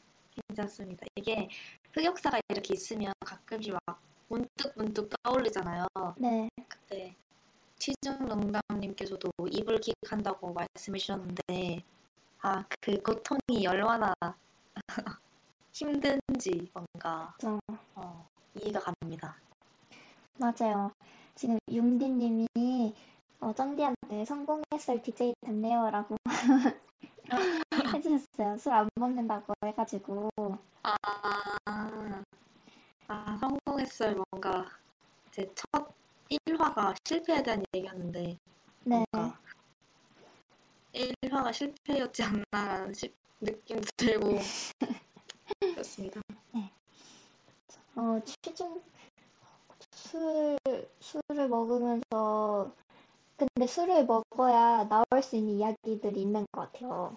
괜찮습니다. 0.48 1.06
이게 1.16 1.48
흑역사가 1.92 2.40
이렇게 2.48 2.74
있으면 2.74 3.12
가끔씩 3.24 3.74
막 3.86 4.00
문득 4.28 4.72
문득 4.76 5.08
떠올리잖아요. 5.22 5.86
네, 6.18 6.48
그때 6.68 7.14
시중 7.78 8.26
농담님께서도 8.28 9.30
이불킥 9.50 9.94
한다고 10.08 10.52
말씀해 10.52 10.98
주셨는데 10.98 11.82
아 12.40 12.64
그 12.80 13.00
고통이 13.00 13.66
얼마나 13.66 14.12
힘든지 15.72 16.70
뭔가 16.74 17.34
좀, 17.40 17.58
어, 17.94 18.28
이해가 18.54 18.80
갑니다. 18.80 19.36
맞아요. 20.38 20.92
지금 21.34 21.58
융디님이 21.70 22.94
어, 23.40 23.52
쩐디한테 23.52 24.24
성공했을 24.24 25.02
DJ 25.02 25.34
됐네요라고 25.44 26.16
해주셨어요. 27.94 28.56
술 28.58 28.72
안 28.72 28.88
먹는다고 28.94 29.52
해가지고. 29.64 30.30
아, 30.82 32.22
아 33.08 33.36
성공했을 33.38 34.16
뭔가 34.30 34.66
제 35.30 35.46
첫 35.54 35.92
1화가 36.30 36.94
실패에 37.06 37.42
대한 37.42 37.62
얘기였는데 37.74 38.38
네, 38.84 39.04
뭔가 39.12 39.38
1화가 40.92 41.52
실패였지 41.52 42.22
않나라는 42.22 42.94
시- 42.94 43.14
느낌도 43.40 43.88
들고 43.96 44.38
그렇습니다. 45.60 46.20
어, 47.96 48.18
취중 48.24 48.82
술 50.04 50.58
술을 51.00 51.48
먹으면서 51.48 52.72
근데 53.36 53.66
술을 53.66 54.06
먹어야 54.06 54.88
나올 54.88 55.22
수 55.22 55.36
있는 55.36 55.54
이야기들이 55.54 56.22
있는 56.22 56.46
것 56.52 56.72
같아요. 56.72 57.16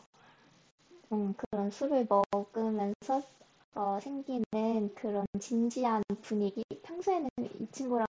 음, 1.12 1.34
그런 1.34 1.70
술을 1.70 2.08
먹으면서 2.10 3.22
어, 3.76 4.00
생기는 4.02 4.44
그런 4.96 5.26
진지한 5.40 6.02
분위기. 6.22 6.64
평소에는 6.84 7.30
이 7.60 7.68
친구랑 7.72 8.06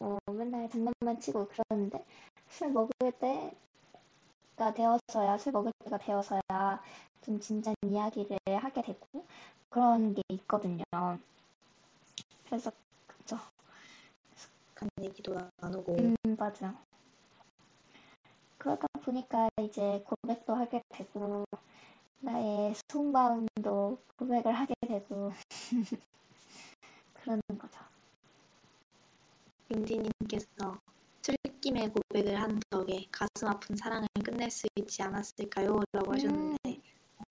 어, 0.00 0.18
맨날 0.30 0.68
장난만 0.70 1.20
치고 1.20 1.48
그러는데 1.48 2.04
술 2.48 2.70
먹을 2.72 2.90
때가 3.20 4.72
되어서야 4.74 5.38
술 5.38 5.52
먹을 5.52 5.72
때가 5.84 5.98
되어서야 5.98 6.82
좀 7.24 7.38
진지한 7.40 7.76
이야기를 7.84 8.38
하게 8.58 8.82
되고 8.82 9.26
그런 9.68 10.14
게 10.14 10.22
있거든요. 10.30 10.84
그래서 12.46 12.70
그죠. 13.06 13.38
간 14.82 14.88
얘기도 15.00 15.34
나누고 15.60 15.94
음, 15.96 16.16
맞아. 16.36 16.76
그러다 18.58 18.88
보니까 19.04 19.48
이제 19.60 20.02
고백도 20.04 20.54
하게 20.54 20.82
되고 20.88 21.44
나의 22.18 22.74
속마음도 22.90 24.02
고백을 24.16 24.52
하게 24.52 24.74
되고 24.88 25.32
그러는 27.14 27.40
거죠. 27.58 27.78
윤디님께서 29.70 30.46
술김에 31.22 31.88
고백을 31.88 32.40
한 32.40 32.60
덕에 32.70 33.06
가슴 33.12 33.48
아픈 33.48 33.76
사랑을 33.76 34.08
끝낼 34.24 34.50
수 34.50 34.66
있지 34.74 35.00
않았을까요? 35.02 35.80
라고 35.92 36.12
하셨는데 36.12 36.80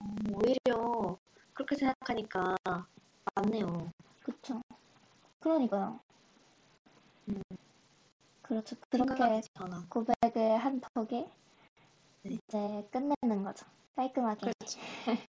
음, 0.01 0.15
오히려 0.35 1.17
그렇게 1.53 1.75
생각하니까 1.75 2.55
맞네요. 3.35 3.91
그쵸. 4.23 4.61
그러니까요. 5.41 5.99
음. 7.31 7.41
그렇죠. 8.41 8.75
그렇게. 8.89 9.41
고백을 9.89 10.57
한 10.57 10.81
덕에 10.93 11.29
네. 12.23 12.31
이제 12.31 12.87
끝내는 12.91 13.43
거죠. 13.43 13.65
깔끔하게. 13.95 14.51
그렇죠. 14.51 14.79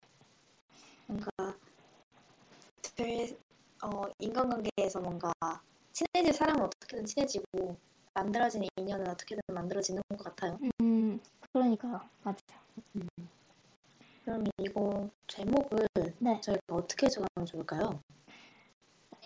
뭔가 1.06 1.30
될, 2.96 3.36
어, 3.82 4.04
인간관계에서 4.18 5.00
뭔가 5.00 5.32
친해질 5.92 6.32
사람은 6.32 6.62
어떻게든 6.62 7.04
친해지고 7.04 7.76
만들어지는 8.14 8.66
인연은 8.76 9.08
어떻게든 9.08 9.40
만들어지는 9.52 10.02
것 10.16 10.24
같아요. 10.24 10.58
음, 10.80 11.20
그러니까요. 11.52 12.00
맞아요. 12.22 12.36
그럼 14.24 14.44
이거 14.58 15.08
제목을 15.26 15.86
네. 16.18 16.40
저희가 16.40 16.60
어떻게 16.70 17.08
정하면 17.08 17.46
좋을까요? 17.46 18.00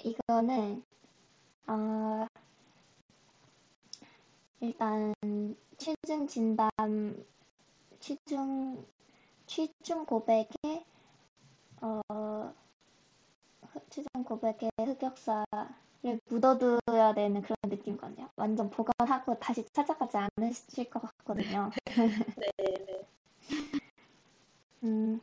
이거는 0.03 0.83
어, 1.67 2.27
일단 4.65 5.13
취중 5.77 6.27
진담 6.27 6.71
취중 8.01 8.87
취중 9.45 10.07
고백에 10.07 10.87
어 11.83 12.55
취중 13.91 14.25
고백의 14.25 14.71
흑역사를 14.79 15.45
묻어둬야 16.29 17.13
되는 17.15 17.43
그런 17.43 17.57
느낌이거든요. 17.65 18.31
완전 18.37 18.71
보관하고 18.71 19.39
다시 19.39 19.67
찾아가지 19.71 20.17
않으실 20.17 20.89
것 20.89 21.03
같거든요. 21.03 21.71
네, 22.39 22.51
네. 22.57 23.07
음, 24.85 25.21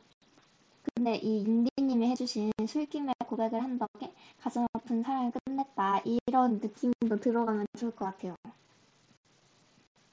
근데 0.94 1.16
이 1.16 1.44
윤디님이 1.44 2.10
해주신 2.10 2.52
술김에 2.68 3.12
고백을 3.26 3.60
한 3.60 3.76
덕에 3.76 4.14
가슴 4.38 4.66
아픈 4.72 5.02
사랑을 5.02 5.32
끝냈다 5.32 6.02
이런 6.04 6.60
느낌도 6.60 7.18
들어가면 7.18 7.66
좋을 7.76 7.90
것 7.96 8.04
같아요. 8.04 8.36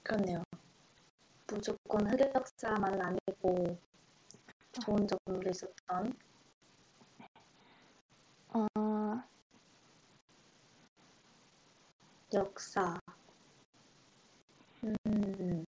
그렇네요. 0.09 0.41
무조건 1.45 2.09
흑역사만은 2.09 2.99
아니고 2.99 3.79
좋은 4.71 5.07
점도 5.07 5.49
있었던 5.51 6.17
어, 8.47 8.67
역사. 12.33 12.99
음, 14.83 15.63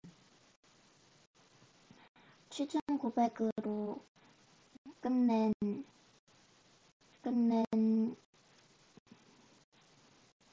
취중 2.49 2.81
고백으로 2.99 4.03
끝낸 5.03 5.53
끝낸 7.23 8.17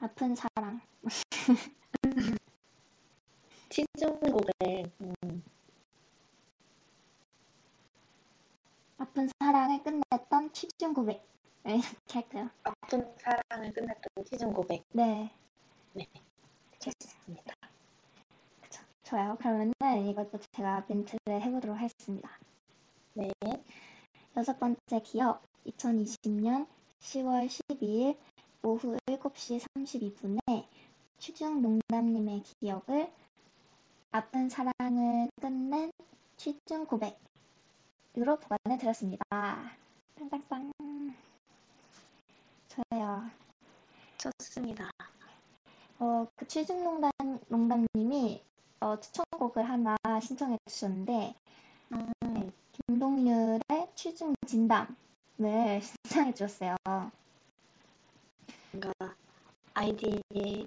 아픈 0.01 0.35
사랑. 0.35 0.81
시즌 3.77 4.19
고백. 4.19 4.91
음, 5.01 5.43
아픈 8.97 9.29
사랑을 9.39 9.83
끝냈던 9.83 10.51
취중 10.51 10.95
고백. 10.95 11.23
네, 11.61 11.75
이렇게 11.75 12.13
할까요? 12.13 12.49
아픈 12.63 13.15
사랑을 13.19 13.71
끝냈던 13.71 14.25
시즌 14.25 14.51
고백. 14.51 14.83
네, 14.93 15.31
네, 15.93 16.07
좋습니다. 16.79 17.53
그쵸. 18.61 18.81
좋아요. 19.03 19.37
그러면은 19.37 20.07
이것도 20.09 20.39
제가 20.53 20.83
멘트를 20.87 21.39
해보도록 21.39 21.77
하겠습니다. 21.77 22.31
네, 23.13 23.31
여섯 24.35 24.57
번째 24.57 25.01
기억 25.03 25.43
2020년 25.67 26.65
10월 26.99 27.45
12일 27.45 28.17
오후 28.63 28.97
7시 29.05 29.59
32분에 29.59 30.65
취중 31.19 31.61
농담님의 31.61 32.41
기억을 32.59 33.11
아픈 34.11 34.49
사랑을 34.49 35.29
끝낸 35.41 35.91
취중 36.37 36.85
고백으로 36.85 38.39
보관해 38.39 38.77
드렸습니다. 38.79 39.25
땅땅땅. 40.15 40.71
좋아요. 42.69 43.29
좋습니다. 44.17 44.89
어, 45.99 46.27
그 46.35 46.47
취중 46.47 46.83
농담 46.83 47.11
농담님이 47.47 48.41
어, 48.79 48.99
추천곡을 48.99 49.67
하나 49.67 49.97
신청해 50.21 50.57
주셨는데 50.67 51.35
음, 51.91 52.51
김동률의 52.71 53.59
취중 53.95 54.33
진담을 54.45 54.87
신청해 55.81 56.33
주셨어요. 56.33 56.75
뭔가 58.71 59.15
아이디 59.73 60.21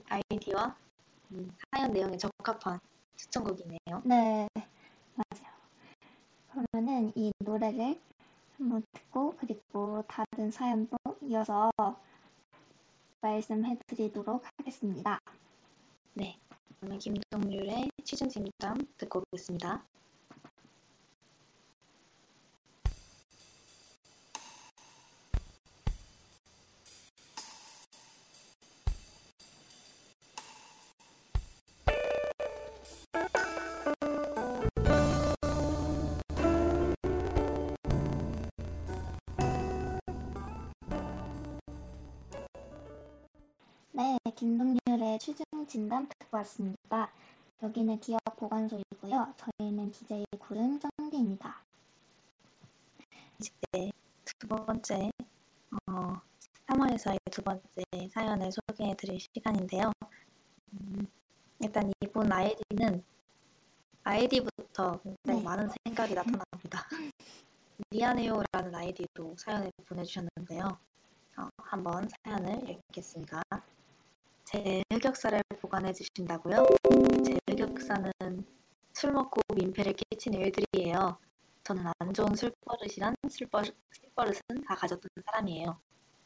아이디와 0.09 0.76
음, 1.33 1.57
사연 1.70 1.92
내용에 1.92 2.16
적합한 2.16 2.81
추천곡이네요. 3.20 4.02
네, 4.04 4.48
맞아요. 5.14 5.52
그러면은 6.50 7.12
이 7.14 7.30
노래를 7.38 8.00
한번 8.56 8.83
듣고 8.92 9.35
그리고 9.38 10.02
다른 10.09 10.50
사연도 10.50 10.96
이어서 11.22 11.70
말씀해 13.20 13.76
드리도록 13.87 14.44
하겠습니다. 14.56 15.20
네, 16.14 16.38
그러면 16.78 16.98
김동률의 16.98 17.90
취중 18.04 18.28
진담 18.28 18.78
듣고 18.96 19.22
오겠습니다. 19.33 19.85
김동률의 44.40 45.18
취중 45.18 45.44
진담 45.68 46.09
듣고 46.09 46.38
왔습니다. 46.38 47.12
여기는 47.62 48.00
기억 48.00 48.18
보관소이고요. 48.37 49.35
저희는 49.37 49.90
DJ 49.92 50.24
구름 50.38 50.81
짱디입니다. 50.81 51.62
이제 53.38 53.90
두 54.24 54.48
번째 54.48 55.11
어, 55.90 56.22
3화에서의 56.68 57.18
두 57.31 57.42
번째 57.42 57.83
사연을 58.11 58.50
소개해 58.50 58.96
드릴 58.96 59.20
시간인데요. 59.20 59.92
음, 60.72 61.07
일단 61.59 61.92
이분 62.00 62.33
아이디는 62.33 63.05
아이디부터 64.05 65.03
굉장히 65.03 65.40
네. 65.40 65.42
많은 65.42 65.68
생각이 65.85 66.14
나타납니다. 66.14 66.88
미안해요라는 67.90 68.74
아이디로 68.74 69.37
사연을 69.37 69.70
보내주셨는데요. 69.87 70.79
어, 71.37 71.48
한번 71.59 72.09
사연을 72.24 72.70
읽겠습니다. 72.70 73.42
제 74.52 74.82
흑역사를 74.90 75.40
보관해 75.60 75.92
주신다고요? 75.92 76.66
제 77.24 77.38
흑역사는 77.48 78.12
술 78.92 79.12
먹고 79.12 79.40
민폐를 79.54 79.92
끼친 79.92 80.34
일들이에요. 80.34 81.16
저는 81.62 81.84
안 82.00 82.12
좋은 82.12 82.34
술버릇이란 82.34 83.14
술버릇, 83.28 83.76
술버릇은 83.92 84.64
다 84.66 84.74
가졌던 84.74 85.08
사람이에요. 85.24 85.78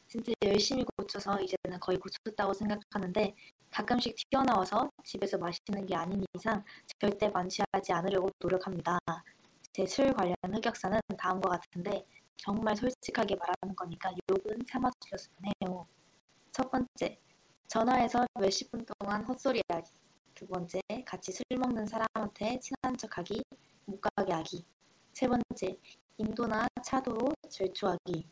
진짜 0.07 0.31
열심히 0.43 0.83
고쳐서 0.97 1.39
이제는 1.41 1.79
거의 1.79 1.99
고쳤다고 1.99 2.53
생각하는데 2.53 3.35
가끔씩 3.69 4.15
튀어나와서 4.31 4.89
집에서 5.03 5.37
마시는 5.37 5.85
게 5.85 5.95
아닌 5.95 6.25
이상 6.33 6.63
절대 6.99 7.29
만취하지 7.29 7.93
않으려고 7.93 8.31
노력합니다. 8.39 8.97
제 9.71 9.85
술 9.85 10.11
관련 10.13 10.35
흑역사는 10.43 10.99
다음과 11.17 11.49
같은데 11.49 12.07
정말 12.37 12.75
솔직하게 12.75 13.35
말하는 13.35 13.75
거니까 13.75 14.11
욕은 14.31 14.65
참아주셨으면 14.67 15.51
해요. 15.61 15.85
첫 16.51 16.71
번째, 16.71 17.19
전화해서 17.67 18.25
몇십 18.39 18.71
분 18.71 18.85
동안 18.85 19.23
헛소리 19.23 19.61
하기. 19.69 19.91
두 20.33 20.45
번째, 20.47 20.79
같이 21.05 21.31
술 21.31 21.43
먹는 21.57 21.85
사람한테 21.85 22.59
친한 22.59 22.95
척하기, 22.97 23.43
못 23.85 24.01
가게 24.01 24.33
하기. 24.33 24.65
세 25.13 25.27
번째, 25.27 25.79
인도나 26.17 26.67
차도로 26.83 27.33
질투하기. 27.49 28.27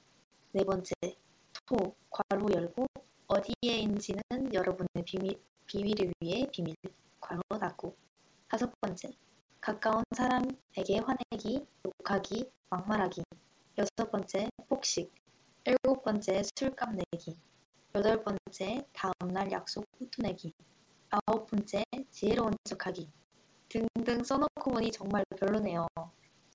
네 0.52 0.64
번째, 0.64 0.94
토, 1.66 1.96
괄호 2.10 2.52
열고 2.54 2.86
어디에인지는 3.28 4.22
여러분의 4.54 5.04
비밀, 5.06 5.42
비밀을 5.66 6.14
위해 6.20 6.48
비밀, 6.52 6.76
괄호 7.20 7.42
닫고. 7.60 7.96
다섯 8.50 8.72
번째, 8.82 9.10
가까운 9.60 10.04
사람에게 10.16 11.00
화내기, 11.00 11.66
욕하기, 11.86 12.52
막말하기. 12.70 13.24
여섯 13.78 14.12
번째, 14.12 14.50
폭식. 14.68 15.12
일곱 15.66 16.04
번째, 16.04 16.44
술값 16.56 16.90
내기. 16.94 17.40
여덟 17.96 18.24
번째, 18.24 18.84
다음날 18.92 19.52
약속 19.52 19.86
후투내기. 20.00 20.52
아홉 21.12 21.46
번째, 21.46 21.84
지혜로운 22.10 22.52
척하기. 22.64 23.08
등등 23.70 24.24
써놓고 24.24 24.72
보니 24.72 24.92
정말 24.92 25.24
별로네요. 25.38 25.86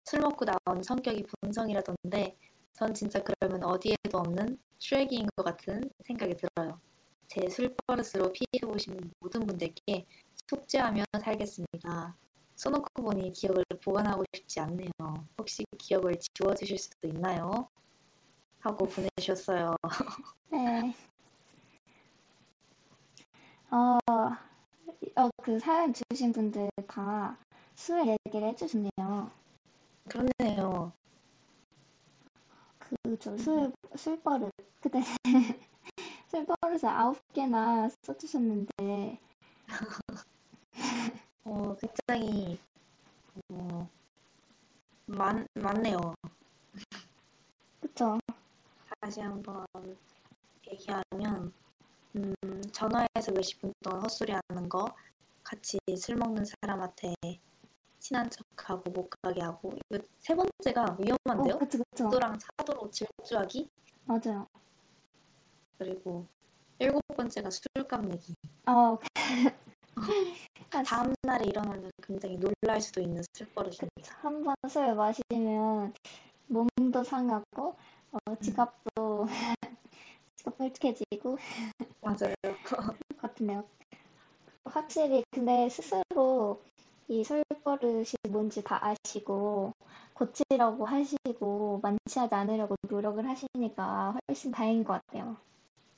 술 0.05 0.19
먹고 0.21 0.45
나온 0.45 0.83
성격이 0.83 1.27
본성이라던데 1.41 2.37
전 2.73 2.93
진짜 2.93 3.23
그러면 3.23 3.63
어디에도 3.63 4.19
없는 4.19 4.59
쓰레기인 4.81 5.29
것 5.37 5.45
같은 5.45 5.89
생각이 6.05 6.35
들어요. 6.35 6.81
제 7.29 7.49
술버릇으로 7.49 8.33
피해보신 8.33 9.13
모든 9.21 9.47
분들께 9.47 10.07
속죄하며 10.49 11.05
살겠습니다. 11.23 12.17
써놓고 12.57 13.01
보니 13.01 13.31
기억을 13.31 13.65
보관하고 13.81 14.25
싶지 14.35 14.59
않네요. 14.59 14.91
혹시 15.39 15.65
기억을 15.79 16.17
지워주실 16.35 16.79
수도 16.79 17.07
있나요? 17.07 17.69
하고 18.59 18.89
보내주셨어요. 18.89 19.77
네. 20.51 20.93
어, 23.71 23.99
어, 25.17 25.31
그 25.43 25.59
사연 25.59 25.93
주신 25.93 26.33
분들 26.33 26.71
다술 26.87 28.07
얘기를 28.27 28.49
해주셨네요. 28.49 29.31
그렇네요. 30.09 30.93
그 32.79 33.17
저 33.19 33.37
술, 33.37 33.73
술버릇. 33.97 34.51
그때 34.81 35.03
술버릇을 36.29 36.89
아홉 36.89 37.19
개나 37.33 37.89
써주셨는데, 38.03 39.19
어, 41.45 41.77
굉장히 41.77 42.59
어, 43.51 43.89
많, 45.07 45.47
많네요. 45.55 46.15
그쵸? 47.81 48.19
다시 49.01 49.21
한번 49.21 49.65
얘기하면 50.71 51.53
음, 52.17 52.35
전화해서 52.73 53.33
몇십 53.33 53.61
분 53.61 53.73
동안 53.83 54.03
헛소리 54.03 54.33
하는 54.33 54.69
거 54.69 54.87
같이 55.43 55.79
술 55.97 56.17
먹는 56.17 56.45
사람한테 56.45 57.15
친한 57.99 58.29
척하고 58.31 58.91
못 58.91 59.11
가게 59.23 59.41
하고 59.41 59.73
이거 59.91 60.03
세 60.21 60.35
번째가 60.35 60.99
위험한데요? 61.01 61.57
어, 61.57 61.59
그쵸, 61.59 61.79
그쵸. 61.91 62.11
도랑 62.11 62.39
차도로 62.39 62.91
질주하기 62.91 63.69
맞아요. 64.05 64.47
그리고 65.79 66.27
일곱 66.79 67.01
번째가 67.17 67.51
술값 67.51 68.05
내기 68.07 68.35
어, 68.67 68.99
다음 70.85 71.13
날에 71.23 71.47
일어나면 71.47 71.91
굉장히 72.03 72.37
놀랄 72.37 72.81
수도 72.81 73.01
있는 73.01 73.23
술버릇입니다. 73.33 74.19
한번 74.21 74.55
술 74.69 74.95
마시면 74.95 75.95
몸도 76.47 77.05
상하고, 77.05 77.77
어, 78.13 78.35
지갑도, 78.41 79.27
뻘쭘해지고, 80.51 81.39
맞아요. 82.03 82.35
같네요. 83.21 83.65
확실히 84.65 85.25
근데 85.31 85.69
스스로 85.69 86.63
이 87.09 87.25
술버릇이 87.25 88.07
뭔지 88.29 88.63
다 88.63 88.79
아시고 88.85 89.73
고치려고 90.15 90.85
하시고 90.85 91.81
만취하지 91.83 92.35
않으려고 92.35 92.77
노력을 92.89 93.27
하시니까 93.27 94.15
훨씬 94.29 94.51
다행인 94.53 94.85
것 94.85 95.01
같아요. 95.07 95.37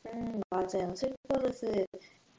음, 0.06 0.40
맞아요. 0.50 0.94
술버릇을 0.94 1.86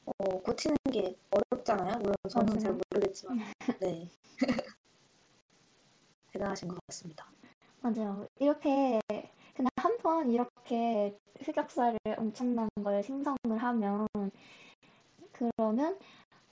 어, 0.06 0.24
고치는 0.42 0.76
게 0.92 1.16
어렵잖아요. 1.30 1.98
물론 1.98 2.14
저는 2.28 2.58
잘. 2.58 2.72
모르겠지만, 2.72 3.38
네. 3.80 4.08
대단하신 6.32 6.68
것 6.68 6.78
같습니다. 6.88 7.26
맞아요. 7.80 8.26
이렇게 8.38 9.00
근데 9.62 9.70
한 9.76 9.96
번 9.98 10.28
이렇게 10.32 11.16
흑역사를 11.40 11.96
엄청난 12.18 12.68
걸 12.82 13.00
생성을 13.04 13.36
하면 13.56 14.08
그러면 15.32 15.98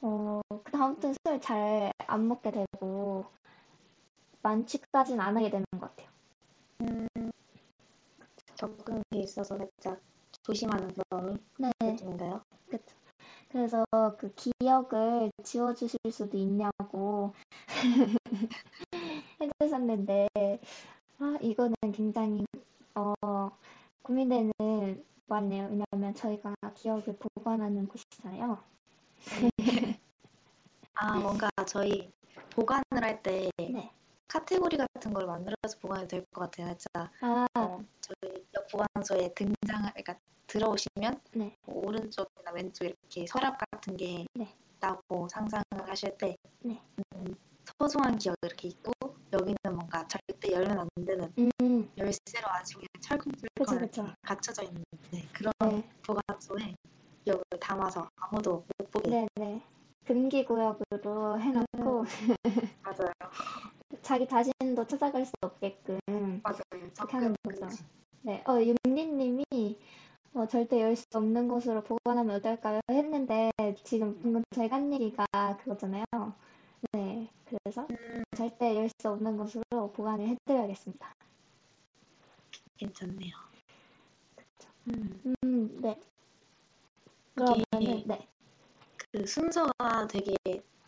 어 0.03 0.41
그 0.65 0.73
다음부터 0.73 1.13
술잘 1.25 1.93
안 2.07 2.29
먹게 2.29 2.51
되고 2.53 3.27
만취까지는 4.43 5.21
안 5.21 5.37
하게 5.37 5.51
되는 5.51 5.65
것 5.73 5.81
같아요. 5.81 6.09
접근에 8.55 9.03
있어서 9.17 9.57
살짝 9.57 10.01
조심하는 10.43 10.89
그런 10.95 11.39
네. 11.59 11.71
느낌인가요? 11.83 12.43
그쵸. 12.69 12.95
그래서 13.51 13.85
그 14.19 14.33
기억을 14.35 15.31
지워주실 15.43 15.99
수도 16.13 16.37
있냐고 16.37 17.35
해주셨는데, 19.41 20.29
아, 21.19 21.39
이거는 21.43 21.75
굉장히, 21.93 22.45
어, 22.95 23.15
고민되는 24.03 24.53
말이네요. 25.27 25.69
왜냐하면 25.71 26.15
저희가 26.15 26.55
기억을 26.75 27.17
보관하는 27.19 27.87
곳이잖아요. 27.89 28.63
아, 30.95 31.19
뭔가 31.19 31.49
저희 31.67 32.11
보관을 32.51 32.83
할 33.03 33.23
때 33.23 33.51
네. 33.59 33.93
카테고리 34.29 34.77
같은 34.77 35.13
걸 35.13 35.27
만들어서 35.27 35.79
보관이 35.81 36.07
될것 36.09 36.33
같아요. 36.33 36.67
살짝 36.69 37.11
아, 37.21 37.47
어, 37.59 37.85
저희 38.01 38.47
옆 38.55 38.67
보관소에 38.69 39.33
등장을, 39.35 39.91
그러니까 39.91 40.19
들어오시면 40.47 41.21
네. 41.35 41.57
뭐 41.67 41.87
오른쪽이나 41.87 42.53
왼쪽 42.53 42.85
이렇게 42.85 43.27
서랍 43.27 43.59
같은 43.59 43.97
게 43.97 44.25
네. 44.35 44.55
나고 44.81 45.29
상상을 45.29 45.65
하실 45.87 46.17
때 46.19 46.37
네. 46.61 46.81
음, 47.15 47.35
소중한 47.79 48.19
기억 48.19 48.37
이렇게 48.43 48.69
있고 48.69 48.93
여기는 49.33 49.57
뭔가 49.65 50.07
절대 50.09 50.53
열면 50.53 50.79
안 50.81 50.89
되는 51.07 51.33
음, 51.39 51.89
열쇠로 51.97 52.49
아주 52.49 52.75
그냥 52.79 52.89
그쵸, 53.07 53.47
철컹철컹 53.59 54.15
갇혀져 54.23 54.63
있는 54.65 54.83
네, 55.13 55.25
그런 55.33 55.53
네. 55.65 55.89
보관소에 56.07 56.75
기억을 57.25 57.43
담아서 57.61 58.09
아무도 58.17 58.65
못 58.79 58.91
보게 58.91 59.27
네네. 59.37 59.63
금기구역으로 60.07 61.41
해놓고, 61.41 62.05
맞아요 62.83 63.13
자기 64.03 64.27
자신도 64.27 64.87
찾아갈 64.87 65.25
수 65.27 65.33
없게끔. 65.43 65.99
맞아요 66.43 66.61
그렇게 66.97 67.13
하는 67.17 67.35
거죠. 67.45 67.69
네, 68.23 68.43
어, 68.47 68.59
윤리님이 68.61 69.45
어, 70.35 70.47
절대 70.47 70.81
열 70.81 70.97
수 70.97 71.05
없는 71.15 71.49
곳으로 71.49 71.83
보관하면 71.83 72.37
어떨까요? 72.37 72.81
했는데 72.91 73.51
지금 73.85 74.21
방금 74.23 74.43
저희가 74.55 74.77
한 74.77 74.93
얘기가 74.93 75.25
그거잖아요. 75.59 76.05
네, 76.93 77.29
그래서 77.51 77.89
절대 78.37 78.77
열수 78.77 78.95
없는 79.05 79.37
곳으로 79.37 79.91
보관을 79.93 80.29
해드려야겠습니다. 80.29 81.13
괜찮네요 82.77 83.37
음, 84.89 85.37
음, 85.45 85.81
네. 85.83 86.01
그러면은 87.35 88.03
네, 88.07 88.29
그 88.97 89.27
순서가 89.27 90.07
되게 90.09 90.35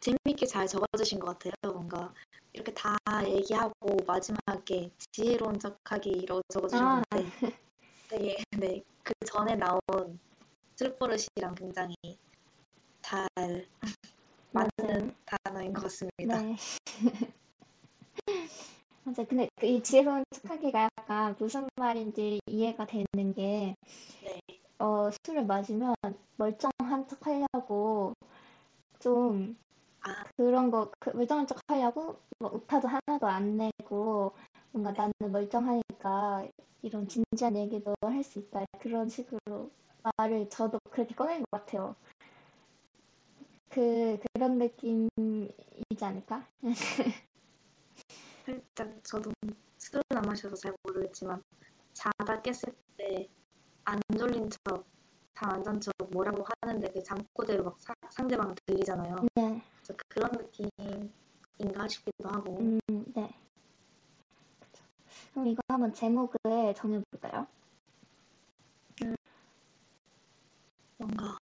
재밌게 0.00 0.46
잘 0.46 0.66
적어주신 0.66 1.18
것 1.18 1.38
같아요 1.38 1.74
뭔가 1.74 2.12
이렇게 2.52 2.72
다 2.72 2.96
얘기하고 3.26 3.96
마지막에 4.06 4.90
지혜로운 5.10 5.58
척하기 5.58 6.10
이러고 6.10 6.40
아. 6.40 6.52
적어주셨는데 6.52 7.30
되게 8.08 8.36
네, 8.58 8.82
그 9.02 9.12
전에 9.26 9.54
나온 9.54 10.18
술버릇이랑 10.76 11.54
굉장히 11.54 11.94
잘 13.02 13.28
맞는. 14.52 15.14
단어인 15.24 15.72
것 15.72 15.82
같습니다. 15.84 16.42
네. 16.42 16.56
맞아요. 19.04 19.26
근데 19.28 19.48
그이 19.56 19.82
지혜로운 19.82 20.24
척하기가 20.30 20.88
약간 20.98 21.34
무슨 21.38 21.66
말인지 21.76 22.40
이해가 22.46 22.86
되는 22.86 23.34
게 23.34 23.74
네. 24.22 24.40
어, 24.78 25.10
술을 25.24 25.44
마시면 25.46 25.94
멀쩡한 26.36 27.08
척 27.08 27.26
하려고 27.26 28.14
좀 29.00 29.56
아. 30.02 30.24
그런 30.36 30.70
거, 30.70 30.90
그 31.00 31.10
멀쩡한 31.10 31.46
척 31.46 31.58
하려고 31.68 32.18
뭐 32.40 32.50
우타도 32.52 32.88
하나도 32.88 33.26
안 33.26 33.56
내고 33.58 34.34
뭔가 34.72 34.92
나는 34.92 35.12
멀쩡하니까 35.32 36.46
이런 36.82 37.08
진지한 37.08 37.56
얘기도 37.56 37.94
할 38.02 38.22
수 38.24 38.38
있다. 38.40 38.64
그런 38.80 39.08
식으로 39.08 39.70
말을 40.18 40.48
저도 40.50 40.78
그렇게 40.90 41.14
꺼낸 41.14 41.42
것 41.50 41.64
같아요. 41.66 41.94
그, 43.72 44.18
그런 44.34 44.58
느낌이지 44.58 46.04
않을까? 46.04 46.46
살짝 48.44 49.04
저도 49.04 49.30
술을 49.78 50.02
안 50.10 50.22
마셔서 50.22 50.54
잘 50.56 50.74
모르겠지만 50.84 51.42
자다 51.92 52.40
깼을 52.42 52.74
때 52.96 53.28
안 53.84 54.00
졸린 54.16 54.48
척, 54.50 54.86
잠안 55.34 55.62
잔 55.64 55.80
척 55.80 55.92
뭐라고 56.12 56.44
하는데 56.62 56.88
그 56.92 57.02
잠꼬대로 57.02 57.64
막 57.64 57.80
사- 57.80 57.94
상대방 58.10 58.54
들리잖아요. 58.66 59.16
네, 59.34 59.62
그래서 59.76 59.94
그런 60.08 60.30
느낌인가 60.32 61.88
싶기도 61.88 62.28
하고 62.28 62.58
음, 62.60 62.78
네. 63.14 63.34
그쵸. 64.60 64.84
그럼 65.32 65.46
이거 65.48 65.60
한번 65.68 65.92
제목을 65.92 66.74
정해볼까요? 66.76 67.46
뭔가 70.96 71.36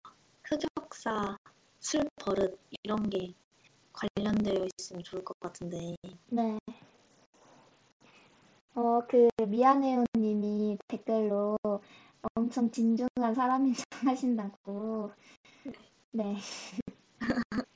흑역사, 0.45 1.37
술 1.81 2.09
버릇 2.17 2.59
이런 2.83 3.09
게 3.09 3.33
관련되어 3.93 4.67
있으면 4.79 5.03
좋을 5.03 5.25
것 5.25 5.41
같은데. 5.41 5.97
네. 6.29 6.59
어, 8.75 9.01
그, 9.09 9.29
미안해요 9.49 10.05
님이 10.15 10.79
댓글로 10.87 11.57
엄청 12.35 12.71
진중한 12.71 13.35
사람인 13.35 13.75
척 13.75 13.85
하신다고. 14.05 15.11
네. 16.13 16.37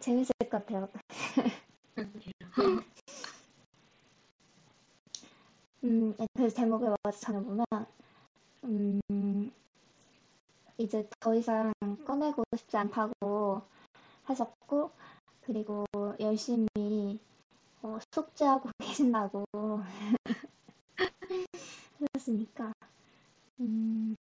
재밌을 0.00 0.32
것 0.40 0.50
같아요. 0.50 0.88
음, 5.84 6.14
그 6.36 6.50
제목을 6.50 6.94
먼저 7.02 7.18
전해보면, 7.20 7.64
음, 8.64 9.00
이제 10.78 11.08
더 11.20 11.34
이상 11.34 11.72
꺼내고 12.06 12.44
싶지 12.56 12.76
않다고 12.76 13.62
하셨고, 14.24 14.90
그리고 15.42 15.84
열심히 16.20 17.20
어, 17.82 17.98
숙제하고 18.14 18.70
계신다고 18.78 19.44
하셨으니까, 22.14 22.72
음, 23.60 24.16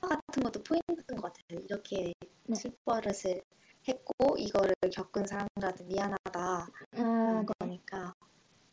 같은 0.00 0.42
것도 0.42 0.62
포인트인 0.62 1.20
것 1.20 1.32
같아요. 1.32 1.60
이렇게 1.64 2.12
네. 2.44 2.54
술버릇을 2.54 3.42
했고 3.88 4.36
이거를 4.38 4.74
겪은 4.92 5.26
사람들한테 5.26 5.84
미안하다 5.84 6.18
아, 6.34 6.68
하는 6.92 7.46
네. 7.46 7.52
거니까 7.58 8.12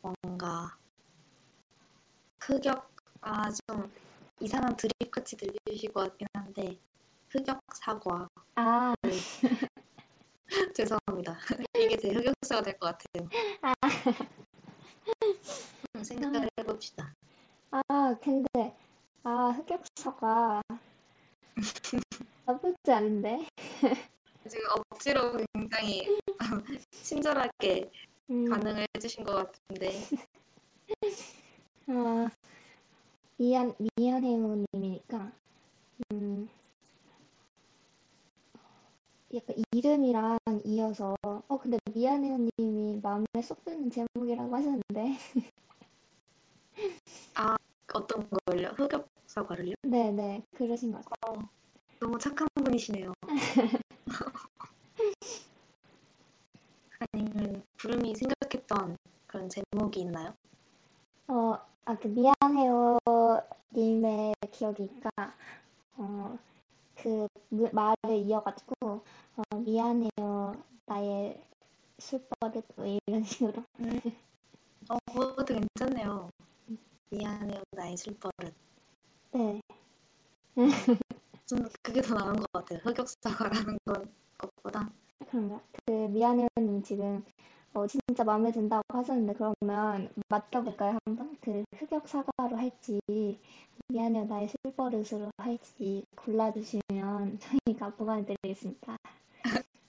뭔가 0.02 0.76
흑역 2.40 2.90
아 3.20 3.50
좀 3.50 3.90
이상한 4.44 4.76
드립같이 4.76 5.36
들리실 5.38 5.90
것 5.92 6.00
같긴 6.08 6.26
한데 6.34 6.78
흑역 7.30 7.60
사과 7.74 8.28
아, 8.56 8.94
죄송합니다. 10.74 11.38
이게 11.78 11.96
제 11.96 12.10
흑역사가 12.12 12.60
될 12.62 12.78
것 12.78 12.98
같아요. 12.98 13.28
아. 13.62 13.72
음, 15.96 16.04
생각을 16.04 16.48
해봅시다. 16.58 17.14
아, 17.70 18.14
근데, 18.22 18.76
아, 19.22 19.48
흑역사가 19.50 20.60
나쁘지 22.44 22.92
않은데? 22.92 23.46
지금 24.46 24.66
억지로 24.92 25.38
굉장히 25.54 26.20
친절하게 26.90 27.90
음, 28.28 28.44
반응을 28.50 28.86
해주신 28.96 29.24
것 29.24 29.34
같은데 29.34 30.02
아, 31.88 32.28
미안, 33.36 33.74
미안해요 33.96 34.64
님이니까, 34.72 35.32
음, 36.12 36.48
약간 39.34 39.56
이름이랑 39.72 40.38
이어서, 40.64 41.14
어, 41.22 41.58
근데 41.58 41.78
미안해요 41.92 42.48
님이 42.58 43.00
마음에 43.02 43.26
쏙 43.42 43.64
드는 43.64 43.90
제목이라고 43.90 44.54
하셨는데, 44.54 45.18
어떤 47.94 48.28
걸요? 48.28 48.68
흑역 48.76 49.08
사과를요? 49.26 49.74
네네, 49.82 50.42
그러신 50.56 50.90
것 50.92 51.04
같아요. 51.04 51.38
어, 51.38 51.48
너무 52.00 52.18
착한 52.18 52.48
분이시네요. 52.54 53.12
아니면 57.12 57.62
부름이 57.76 58.16
생각했던 58.16 58.96
그런 59.28 59.48
제목이 59.48 60.00
있나요? 60.00 60.34
어, 61.28 61.56
아, 61.86 61.96
그 61.96 62.08
미안해요 62.08 62.98
님의 63.72 64.34
기억이니까, 64.52 65.10
어, 65.96 66.38
그 66.96 67.28
무- 67.50 67.70
말을 67.72 68.16
이어가지고, 68.26 68.74
어, 68.82 69.56
미안해요 69.58 70.54
나의 70.86 71.42
술버릇 71.98 72.64
뭐 72.76 72.86
이런 73.06 73.24
식으로. 73.24 73.64
어, 74.90 74.98
그것도 75.12 75.46
괜찮네요. 75.54 76.30
미안해요, 77.10 77.62
나의 77.72 77.96
술버릇. 77.96 78.54
네, 79.32 79.60
좀 81.46 81.58
그게 81.82 82.00
더 82.02 82.14
나은 82.14 82.34
것 82.36 82.52
같아요. 82.52 82.78
흑역사과라는 82.84 83.78
건 83.84 84.12
것보다. 84.38 84.90
그런가. 85.28 85.60
그 85.86 85.90
미안해요 85.92 86.48
님 86.58 86.82
지금 86.82 87.24
어, 87.74 87.86
진짜 87.86 88.24
마음에 88.24 88.52
든다고 88.52 88.82
하셨는데 88.88 89.34
그러면 89.34 90.12
맞춰볼까요 90.28 90.98
한번? 91.04 91.36
그 91.40 91.64
흑역 91.76 92.08
사과로 92.08 92.56
할지 92.56 93.00
미안해요 93.88 94.24
나의 94.26 94.48
술버릇으로 94.48 95.30
할지 95.38 96.04
골라주시면 96.16 97.38
저희가 97.40 97.94
보관해드리겠습니다. 97.96 98.96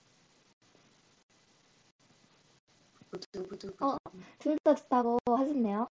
어. 3.80 3.96
둘 4.38 4.56
다 4.64 4.74
좋다고 4.74 5.18
하셨네요. 5.26 5.86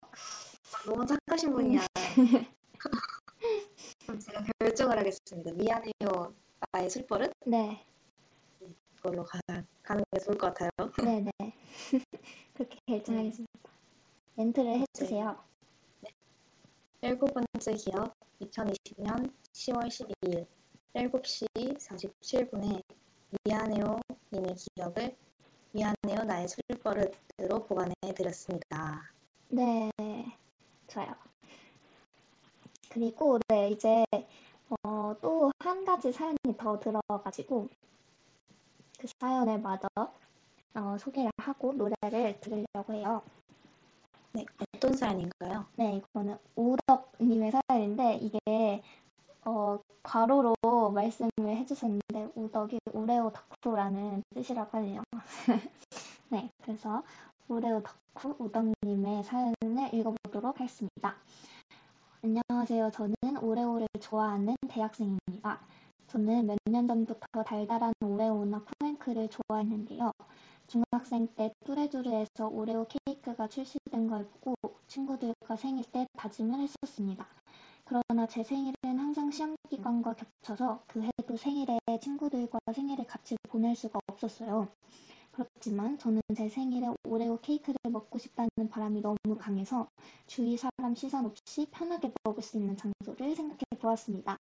너무 0.86 1.06
착하신 1.06 1.52
분이야. 1.54 1.82
그럼 4.06 4.20
제가 4.20 4.44
결정을 4.60 4.98
하겠습니다. 4.98 5.52
미안해요, 5.54 6.34
나의 6.72 6.90
술버릇? 6.90 7.32
네, 7.46 7.84
그 7.86 7.93
걸로 9.04 9.24
가, 9.24 9.39
가는 9.84 10.04
게 10.12 10.20
좋을 10.20 10.38
것 10.38 10.54
같아요. 10.54 10.70
네, 11.04 11.20
네. 11.20 11.54
그렇게 12.54 12.78
결정하겠습니다. 12.88 13.52
멘트를 14.36 14.80
해주세요. 14.80 15.38
일곱 17.02 17.34
번째 17.34 17.74
기억 17.74 18.16
2020년 18.42 19.32
10월 19.52 19.88
12일 19.88 20.48
7시 20.96 21.78
47분에 21.78 22.82
미안해요 23.44 24.00
님의 24.32 24.56
기억을 24.56 25.16
미안해요 25.74 26.24
나의 26.26 26.48
술버릇으로 26.48 27.66
보관해 27.68 27.94
드렸습니다. 28.16 29.12
네, 29.50 29.92
좋아요. 30.88 31.13
그리고 32.89 33.39
네 33.50 33.70
이제 33.70 34.06
어, 34.84 35.16
또 35.22 35.54
한 35.63 35.86
가지 35.86 36.12
사연이 36.12 36.38
더 36.58 36.78
들어가지고 36.78 37.70
그 39.04 39.10
사연을 39.20 39.60
마저 39.60 39.86
어, 40.76 40.98
소개를 40.98 41.30
하고 41.38 41.74
노래를 41.74 42.39
들으려고 42.39 42.94
해요. 42.94 43.22
네, 44.32 44.46
어떤 44.78 44.94
사연인가요? 44.94 45.66
네, 45.76 45.98
이거는 45.98 46.38
우덕님의 46.56 47.52
사연인데 47.52 48.20
이게 48.22 48.82
어, 49.44 49.78
괄호로 50.04 50.56
말씀을 50.94 51.30
해주셨는데 51.42 52.32
우덕이 52.36 52.80
우레오 52.94 53.34
덕후라는 53.62 54.24
뜻이라고 54.36 54.78
하네요. 54.78 55.04
네, 56.30 56.50
그래서 56.62 57.04
우레오 57.50 57.84
덕후 58.13 58.38
우덕님의 58.39 59.26
사연을 59.26 59.54
읽어보도록 59.92 60.62
하겠습니다. 60.62 61.18
안녕하세요. 62.24 62.89
저는 62.92 63.16
오레오를 63.42 63.86
좋아하는 64.00 64.56
대학생입니다. 64.70 65.60
저는 66.13 66.45
몇 66.45 66.58
년 66.69 66.86
전부터 66.88 67.41
달달한 67.43 67.91
오레오나 67.99 68.63
쿠앤크를 68.63 69.30
좋아했는데요. 69.30 70.12
중학생 70.67 71.28
때 71.36 71.52
뚜레뚜레에서 71.65 72.49
오레오 72.49 72.86
케이크가 72.86 73.47
출시된 73.47 74.08
걸 74.08 74.28
보고 74.43 74.76
친구들과 74.88 75.56
생일 75.56 75.84
때 75.86 76.06
다짐을 76.15 76.60
했었습니다. 76.60 77.26
그러나 77.84 78.28
제 78.28 78.43
생일은 78.43 78.76
항상 78.84 79.32
시험 79.32 79.56
기간과 79.71 80.13
겹쳐서 80.13 80.84
그 80.86 81.02
해도 81.02 81.36
생일에 81.36 81.80
친구들과 81.99 82.60
생일을 82.71 83.08
같이 83.08 83.36
보낼 83.49 83.76
수가 83.76 83.97
없었어요. 84.06 84.67
그렇지만 85.34 85.98
저는 85.98 86.22
제 86.38 86.48
생일에 86.48 86.88
오레오 87.06 87.39
케이크를 87.41 87.76
먹고 87.89 88.19
싶다는 88.19 88.50
바람이 88.69 89.02
너무 89.02 89.17
강해서 89.38 89.88
주위 90.28 90.56
사람 90.58 90.93
시선 90.96 91.26
없이 91.26 91.67
편하게 91.72 92.12
먹을 92.24 92.43
수 92.43 92.58
있는 92.58 92.78
장소를 92.78 93.36
생각해 93.36 93.58
보았습니다. 93.80 94.38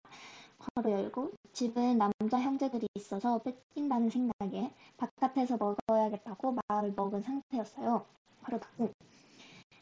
괄호 0.75 0.91
열고 0.91 1.31
집은 1.51 1.97
남자 1.97 2.39
형제들이 2.39 2.87
있어서 2.95 3.41
뺏긴다는 3.41 4.11
생각에 4.11 4.71
바깥에서 4.97 5.57
먹어야겠다고 5.57 6.57
마음을 6.67 6.93
먹은 6.95 7.23
상태였어요. 7.23 8.05
괄호 8.43 8.59
닫고 8.59 8.91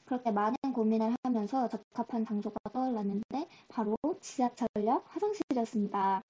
그렇게 0.05 0.31
많은 0.31 0.55
고민을 0.73 1.13
하면서 1.23 1.67
적합한 1.67 2.25
장소가 2.25 2.55
떠올랐는데 2.71 3.47
바로 3.67 3.97
지하철역 4.21 5.05
화장실이었습니다. 5.09 6.21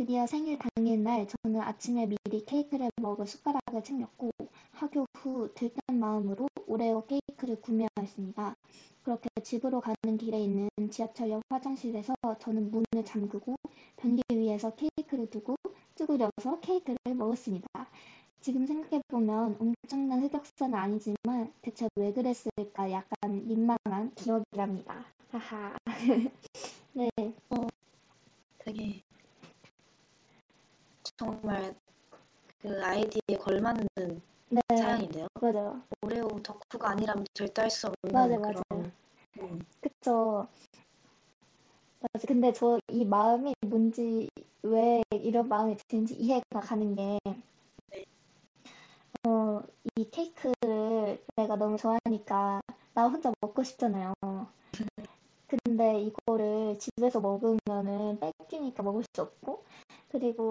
드디어 0.00 0.26
생일 0.26 0.58
당일 0.58 1.02
날 1.02 1.28
저는 1.28 1.60
아침에 1.60 2.06
미리 2.06 2.42
케이크를 2.46 2.90
먹을 3.02 3.26
숟가락을 3.26 3.84
챙겼고 3.84 4.30
하교 4.72 5.04
후 5.18 5.52
들뜬 5.54 6.00
마음으로 6.00 6.48
오레오 6.66 7.04
케이크를 7.04 7.60
구매하였습니다. 7.60 8.56
그렇게 9.02 9.28
집으로 9.42 9.82
가는 9.82 10.16
길에 10.16 10.40
있는 10.40 10.70
지하철역 10.90 11.42
화장실에서 11.50 12.14
저는 12.38 12.70
문을 12.70 13.04
잠그고 13.04 13.56
변기 13.98 14.22
위에서 14.30 14.74
케이크를 14.74 15.28
두고 15.28 15.56
쭈그려서 15.96 16.60
케이크를 16.62 16.96
먹었습니다. 17.14 17.68
지금 18.40 18.64
생각해보면 18.64 19.58
엄청난 19.60 20.22
흑역사는 20.22 20.74
아니지만 20.78 21.52
대체 21.60 21.86
왜 21.96 22.10
그랬을까 22.10 22.90
약간 22.90 23.46
민망한 23.46 24.14
기억이랍니다. 24.14 25.04
하하. 25.30 25.76
네, 26.94 27.10
되게 28.60 29.02
정말 31.30 31.74
그 32.62 32.82
아이디에 32.82 33.36
걸맞는 33.38 33.86
네, 34.48 34.60
사연인데요. 34.70 35.26
맞아요. 35.38 35.82
오레오 36.02 36.28
덕후가 36.42 36.88
아니라면 36.92 37.26
절대 37.34 37.60
할 37.60 37.70
수 37.70 37.88
없는 37.88 38.14
맞아요, 38.14 38.40
그런 38.40 38.62
맞아요. 38.70 38.90
음, 39.42 39.58
그쵸. 39.82 40.48
맞아. 42.00 42.26
근데 42.26 42.50
저 42.54 42.78
이 42.90 43.04
마음이 43.04 43.52
뭔지, 43.66 44.28
왜 44.62 45.02
이런 45.12 45.46
마음이 45.48 45.76
드는지 45.88 46.14
이해가 46.14 46.60
가는 46.60 46.94
게, 46.96 47.18
네. 47.90 48.04
어, 49.28 49.60
이 49.96 50.08
케이크를 50.10 51.22
내가 51.36 51.56
너무 51.56 51.76
좋아하니까 51.76 52.62
나 52.94 53.08
혼자 53.08 53.30
먹고 53.42 53.62
싶잖아요. 53.62 54.14
근데 55.46 56.00
이거를 56.00 56.78
집에서 56.78 57.20
먹으면은 57.20 58.18
뺏기니까 58.20 58.82
먹을 58.82 59.02
수 59.14 59.20
없고, 59.22 59.64
그리고 60.10 60.50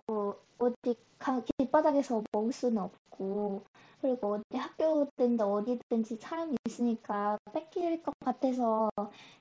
어디 0.58 0.96
가, 1.18 1.42
길바닥에서 1.58 2.24
먹을 2.32 2.52
수는 2.52 2.82
없고, 2.82 3.64
그리고 4.02 4.36
어디 4.36 4.58
학교든지 4.58 5.44
어디든지 5.44 6.18
사람이 6.18 6.56
있으니까 6.66 7.38
뺏길 7.54 8.02
것 8.02 8.14
같아서 8.24 8.90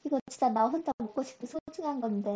이거 0.05 0.19
진짜 0.29 0.49
나 0.49 0.67
혼자 0.67 0.93
먹고 0.99 1.23
싶은 1.23 1.47
소중한 1.47 2.01
건데 2.01 2.35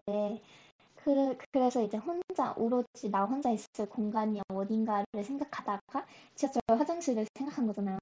그래, 1.05 1.37
그래서 1.51 1.83
이제 1.83 1.97
혼자 1.97 2.55
오로지 2.57 3.11
나 3.11 3.25
혼자 3.25 3.51
있을 3.51 3.89
공간이 3.89 4.41
어딘가를 4.49 5.25
생각하다가 5.25 6.07
지하철 6.37 6.63
화장실을 6.69 7.27
생각한 7.35 7.67
거잖아요. 7.67 7.99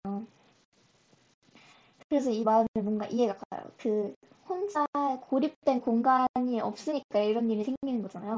그래서 2.09 2.31
이 2.31 2.45
마음이 2.45 2.67
뭔가 2.83 3.07
이해가 3.07 3.39
가요. 3.51 3.71
그 3.79 4.15
혼자 4.47 4.85
고립된 5.23 5.81
공간이 5.81 6.61
없으니까 6.61 7.21
이런 7.21 7.51
일이 7.51 7.65
생기는 7.65 8.03
거잖아요. 8.03 8.37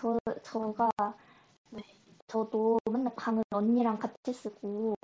저, 0.00 0.18
저가 0.42 0.88
네. 1.68 1.82
저도 2.26 2.78
맨날 2.90 3.14
방을 3.14 3.44
언니랑 3.50 3.98
같이 3.98 4.32
쓰고 4.32 4.94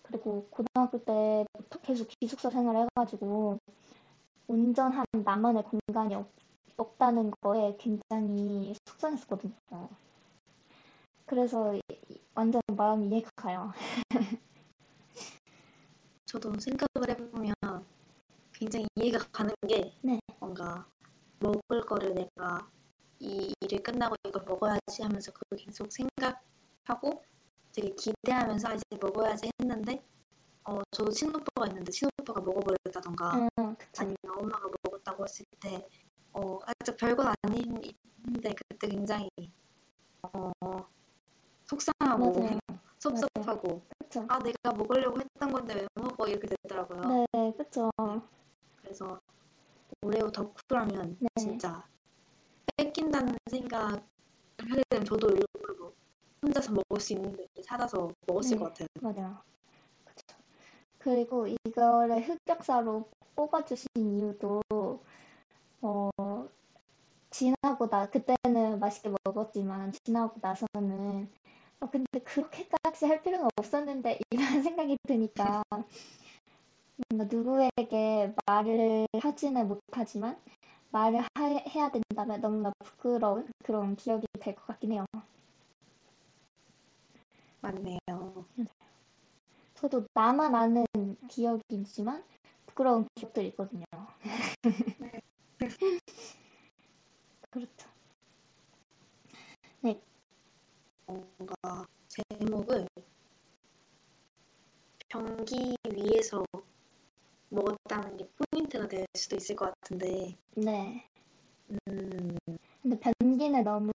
그리고 0.00 0.46
고등학교 0.48 1.02
때부터 1.02 1.80
계속 1.80 2.06
기숙사 2.20 2.48
생활을 2.50 2.86
해가지고 2.96 3.58
온전한 4.46 5.04
나만의 5.24 5.64
공간이 5.64 6.14
없, 6.14 6.30
없다는 6.76 7.32
거에 7.40 7.76
굉장히 7.78 8.76
속상했었거든요. 8.86 9.88
그래서 11.26 11.74
완전 12.36 12.62
마음이 12.76 13.08
이해가 13.08 13.30
가요. 13.34 13.72
저도 16.26 16.52
생각을 16.60 17.10
해보면 17.10 17.54
굉장히 18.52 18.86
이해가 18.94 19.18
가는 19.32 19.52
게 19.66 19.92
네. 20.02 20.20
뭔가 20.38 20.86
먹을 21.40 21.84
거를 21.84 22.14
내가 22.14 22.70
이 23.22 23.54
일을 23.60 23.80
끝나고 23.84 24.16
이걸 24.26 24.42
먹어야지 24.44 25.02
하면서 25.02 25.30
그걸 25.32 25.56
계속 25.64 25.86
생각하고 25.92 27.22
되게 27.72 27.90
기대하면서 27.94 28.74
이제 28.74 28.84
먹어야지 29.00 29.48
했는데 29.60 30.04
어 30.64 30.80
저도 30.90 31.12
친오빠가 31.12 31.68
있는데 31.68 31.92
친오빠가 31.92 32.40
먹어버렸다던가 32.40 33.48
응, 33.58 33.76
그쵸. 33.76 34.02
아니면 34.02 34.16
엄마가 34.26 34.68
먹었다고 34.82 35.24
했을 35.24 35.44
때 35.60 35.86
어, 36.32 36.58
아직 36.66 36.96
별건 36.96 37.32
아닌데 37.42 37.92
그때 38.68 38.88
굉장히 38.88 39.28
어, 40.22 40.50
속상하고 41.66 42.40
맞아요. 42.40 42.58
섭섭하고 42.98 43.82
그쵸. 43.98 44.26
아 44.28 44.38
내가 44.40 44.72
먹으려고 44.76 45.20
했던 45.20 45.52
건데 45.52 45.74
왜 45.74 45.86
먹어 45.94 46.26
이렇게 46.26 46.48
되더라고요. 46.48 47.26
네, 47.32 47.52
그쵸. 47.56 47.88
그래서 48.82 49.20
오레오 50.02 50.30
덕후라면 50.32 51.18
네. 51.20 51.28
진짜 51.38 51.86
뺏긴다는 52.76 53.36
생각을 53.50 54.02
하게 54.58 54.82
되면 54.88 55.04
저도 55.04 55.28
일부러 55.30 55.74
뭐 55.78 55.92
혼자서 56.42 56.72
먹을 56.72 57.00
수 57.00 57.12
있는 57.12 57.36
데 57.36 57.46
찾아서 57.62 58.10
먹었을 58.26 58.56
네. 58.56 58.62
것 58.62 58.68
같아요. 58.68 58.88
맞아요. 59.00 59.38
그쵸. 60.04 60.36
그리고 60.98 61.46
이거를 61.46 62.22
흑역사로 62.22 63.08
뽑아주신 63.34 63.88
이유도, 63.96 64.62
어, 65.80 66.10
지나고 67.30 67.88
나, 67.88 68.08
그때는 68.10 68.78
맛있게 68.78 69.10
먹었지만, 69.24 69.92
지나고 70.04 70.38
나서는, 70.40 71.30
어, 71.80 71.90
근데 71.90 72.20
그렇게까지 72.20 73.06
할 73.06 73.22
필요는 73.22 73.48
없었는데, 73.56 74.20
이런 74.30 74.62
생각이 74.62 74.96
드니까, 75.06 75.62
뭔가 77.08 77.34
누구에게 77.34 78.34
말을 78.46 79.06
하지는 79.20 79.68
못하지만, 79.68 80.38
말을 80.92 81.20
하- 81.34 81.46
해야 81.46 81.90
된다면 81.90 82.40
너무나 82.40 82.72
부끄러운 82.84 83.48
그런 83.64 83.96
기억이 83.96 84.26
될 84.40 84.54
것 84.54 84.66
같긴 84.66 84.92
해요. 84.92 85.04
맞네요. 87.62 87.98
저도 89.74 90.06
나만 90.14 90.54
아는 90.54 90.84
기억이지만 91.28 92.24
부끄러운 92.66 93.06
기억들이 93.14 93.48
있거든요. 93.48 93.84
그렇죠. 97.50 97.88
뭔가 101.06 101.86
제목을 102.08 102.86
변기 105.08 105.76
위에서 105.94 106.44
먹었다는 107.52 108.16
게 108.16 108.28
포인트가 108.50 108.88
될 108.88 109.06
수도 109.14 109.36
있을 109.36 109.54
것 109.54 109.66
같은데 109.66 110.36
네. 110.56 111.06
음, 111.70 112.36
근데 112.82 112.98
변기는 112.98 113.62
너무 113.62 113.90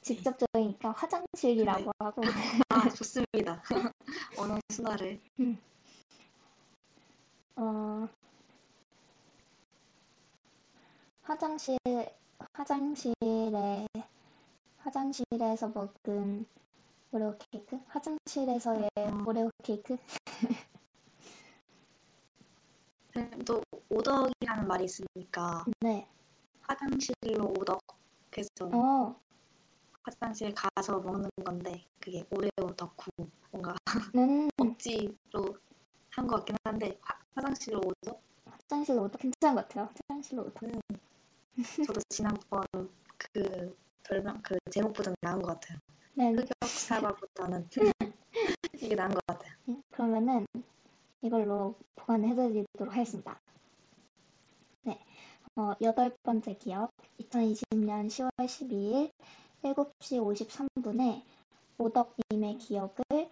직접적이니까 0.00 0.90
화장실이라고 0.92 1.90
하고 1.98 2.22
아 2.70 2.88
좋습니다. 2.90 3.62
언어 4.38 4.58
순화를 4.70 5.20
어 7.56 8.08
화장실 11.22 11.78
화장실에 12.52 13.86
화장실에서 14.78 15.68
먹은 15.68 16.46
오레오 17.12 17.36
케이크? 17.50 17.78
화장실에서의 17.86 18.90
오레오 19.26 19.50
케이크? 19.62 19.96
또 23.46 23.62
오덕이라는 23.90 24.66
말이 24.66 24.84
있으니까 24.84 25.64
네. 25.80 26.08
화장실로 26.62 27.52
오덕 27.58 27.80
그래서 28.30 28.48
어, 28.72 29.14
화장실 30.02 30.52
가서 30.54 30.98
먹는 31.00 31.28
건데 31.44 31.84
그게 32.00 32.24
오레오 32.30 32.74
덕후 32.76 33.10
뭔가 33.50 33.74
는 34.14 34.48
억지로 34.58 35.56
한 36.10 36.26
것 36.26 36.36
같긴 36.36 36.56
한데 36.64 36.98
화, 37.02 37.14
화장실로 37.34 37.80
오덕 37.84 38.22
화장실로 38.46 39.02
오도 39.04 39.18
괜찮은 39.18 39.54
것 39.56 39.68
같아요. 39.68 39.88
화장실로 40.08 40.42
오도. 40.44 40.70
저도 41.86 42.00
지난번 42.08 42.64
그 43.16 43.76
별명 44.02 44.40
그 44.42 44.56
제목보다는 44.70 45.16
나은 45.20 45.40
것 45.42 45.60
같아요. 45.60 45.78
네, 46.14 46.32
흑역사보다는 46.32 47.68
이게 48.80 48.94
나은 48.94 49.10
것 49.10 49.20
같아요. 49.26 49.52
네, 49.66 49.80
그러면은 49.90 50.46
이걸로 51.24 51.74
보관해드리도록 51.96 52.94
하겠습니다. 52.94 53.40
네, 54.82 55.02
어, 55.56 55.72
여덟 55.80 56.14
번째 56.22 56.54
기업 56.58 56.90
2020년 57.18 58.08
10월 58.08 58.30
12일 58.36 59.10
7시 59.62 60.20
53분에 60.20 61.22
오덕님의 61.78 62.58
기억을 62.58 63.30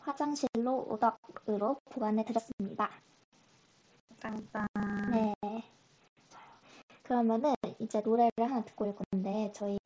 화장실로 0.00 0.84
오덕으로 0.90 1.80
보관해 1.84 2.24
드렸습니다. 2.24 2.90
땅땅. 4.18 4.66
네. 5.12 5.34
그러면은 7.04 7.54
이제 7.78 8.00
노래를 8.00 8.32
하나 8.38 8.64
듣고 8.64 8.86
올 8.86 8.96
건데 8.96 9.52
저희 9.54 9.78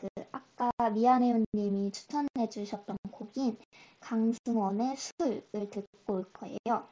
그 0.00 0.08
아까 0.32 0.70
미안해요님이 0.90 1.92
추천해 1.92 2.48
주셨던 2.50 2.96
곡인 3.10 3.58
강승원의 4.00 4.96
술을 4.96 5.70
듣고 5.70 6.14
올 6.14 6.32
거예요. 6.32 6.88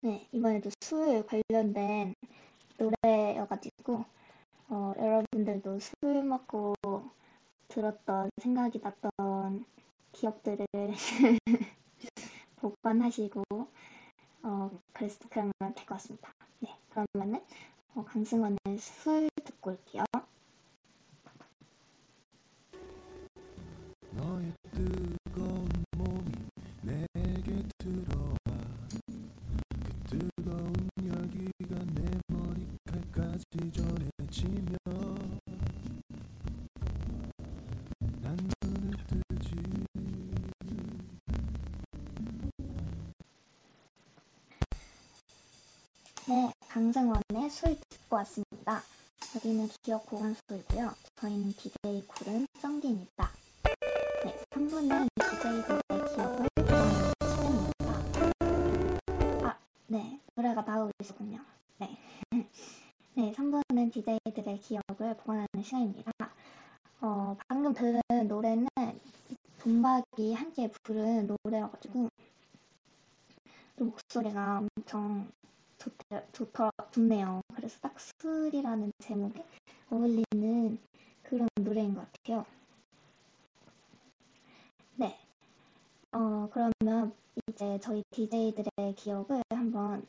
네, 0.00 0.28
이번에도 0.32 0.70
술 0.82 1.24
관련된 1.26 2.14
노래여가지고 2.78 4.04
어, 4.70 4.94
여러분들도 4.98 5.78
술 5.80 6.24
먹고 6.24 6.74
들었던 7.68 8.30
생각이 8.42 8.80
났던 8.80 9.64
기억들을 10.12 10.66
보관하시고 12.56 13.42
어, 14.44 14.70
그래서 14.92 15.18
그러면 15.30 15.52
될 15.60 15.74
것 15.74 15.86
같습니다. 15.96 16.32
네, 16.60 16.76
그러면은 16.90 17.42
어, 17.94 18.04
강승원의 18.04 18.58
술 18.78 19.28
듣고 19.44 19.70
올게요. 19.72 20.04
너의 24.16 24.52
뜨거운 24.70 25.68
몸이 25.96 26.32
내게 26.82 27.62
들어와 27.78 28.34
그 30.08 30.18
뜨거운 30.18 30.88
열기가 31.04 31.84
내 31.94 32.18
머리칼까지 32.28 33.44
전해지며 33.72 34.76
난 38.22 38.36
눈을 38.62 38.92
뜨지 39.08 39.54
네, 46.26 46.52
강정원의 46.68 47.50
술 47.50 47.76
듣고 47.90 48.16
왔습니다. 48.16 48.82
여기는 49.36 49.68
기억 49.82 50.06
고강소이고요. 50.06 50.94
저희는 51.16 51.52
DJ 51.52 52.06
쿨은 52.06 52.46
썬딘입니다. 52.60 53.43
네, 54.24 54.34
3부는 54.52 55.06
DJ들의 55.20 55.84
기억을 56.14 56.64
보관하는 56.64 57.22
시간입니다. 57.28 57.82
아, 59.42 59.58
네, 59.86 60.18
노래가 60.34 60.62
나오고 60.62 60.92
있었군요. 60.98 61.44
네. 61.78 61.98
네, 63.16 63.32
3부는 63.32 63.92
DJ들의 63.92 64.60
기억을 64.60 65.14
보관하는 65.18 65.62
시간입니다. 65.62 66.10
어, 67.02 67.36
방금 67.48 67.74
들은 67.74 68.00
노래는 68.26 68.66
돈박이 69.58 70.32
함께 70.32 70.70
부른 70.82 71.36
노래여가지고 71.44 72.08
또 73.76 73.84
목소리가 73.84 74.62
엄청 74.76 75.30
좋더, 76.32 76.70
좋네요. 76.92 77.42
그래서 77.54 77.78
딱 77.82 77.94
술이라는 78.00 78.90
제목에 79.02 79.44
어울리는 79.90 80.78
그런 81.24 81.46
노래인 81.60 81.94
것 81.94 82.10
같아요. 82.10 82.46
네. 84.96 85.18
어, 86.12 86.48
그러면 86.52 87.14
이제 87.48 87.78
저희 87.80 88.04
DJ들의 88.10 88.94
기억을 88.96 89.42
한번 89.50 90.06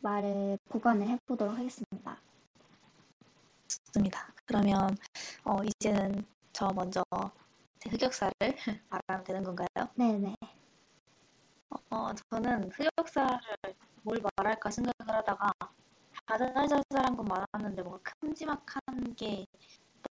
말을 0.00 0.58
보관을 0.68 1.08
해보도록 1.08 1.56
하겠습니다. 1.56 2.16
좋습니다. 3.66 4.32
그러면 4.44 4.96
어, 5.44 5.58
이제는 5.64 6.24
저 6.52 6.68
먼저 6.72 7.02
제 7.80 7.90
흑역사를 7.90 8.32
말하면 8.90 9.24
되는 9.24 9.42
건가요? 9.42 9.88
네네. 9.96 10.34
어, 11.90 12.10
저는 12.30 12.70
흑역사를 12.70 13.40
뭘 14.02 14.22
말할까 14.36 14.70
생각을 14.70 15.14
하다가 15.16 15.50
자잘자잘한 16.28 17.16
건 17.16 17.26
많았는데 17.26 17.82
뭔가 17.82 18.12
큼지막한 18.20 19.14
게 19.16 19.44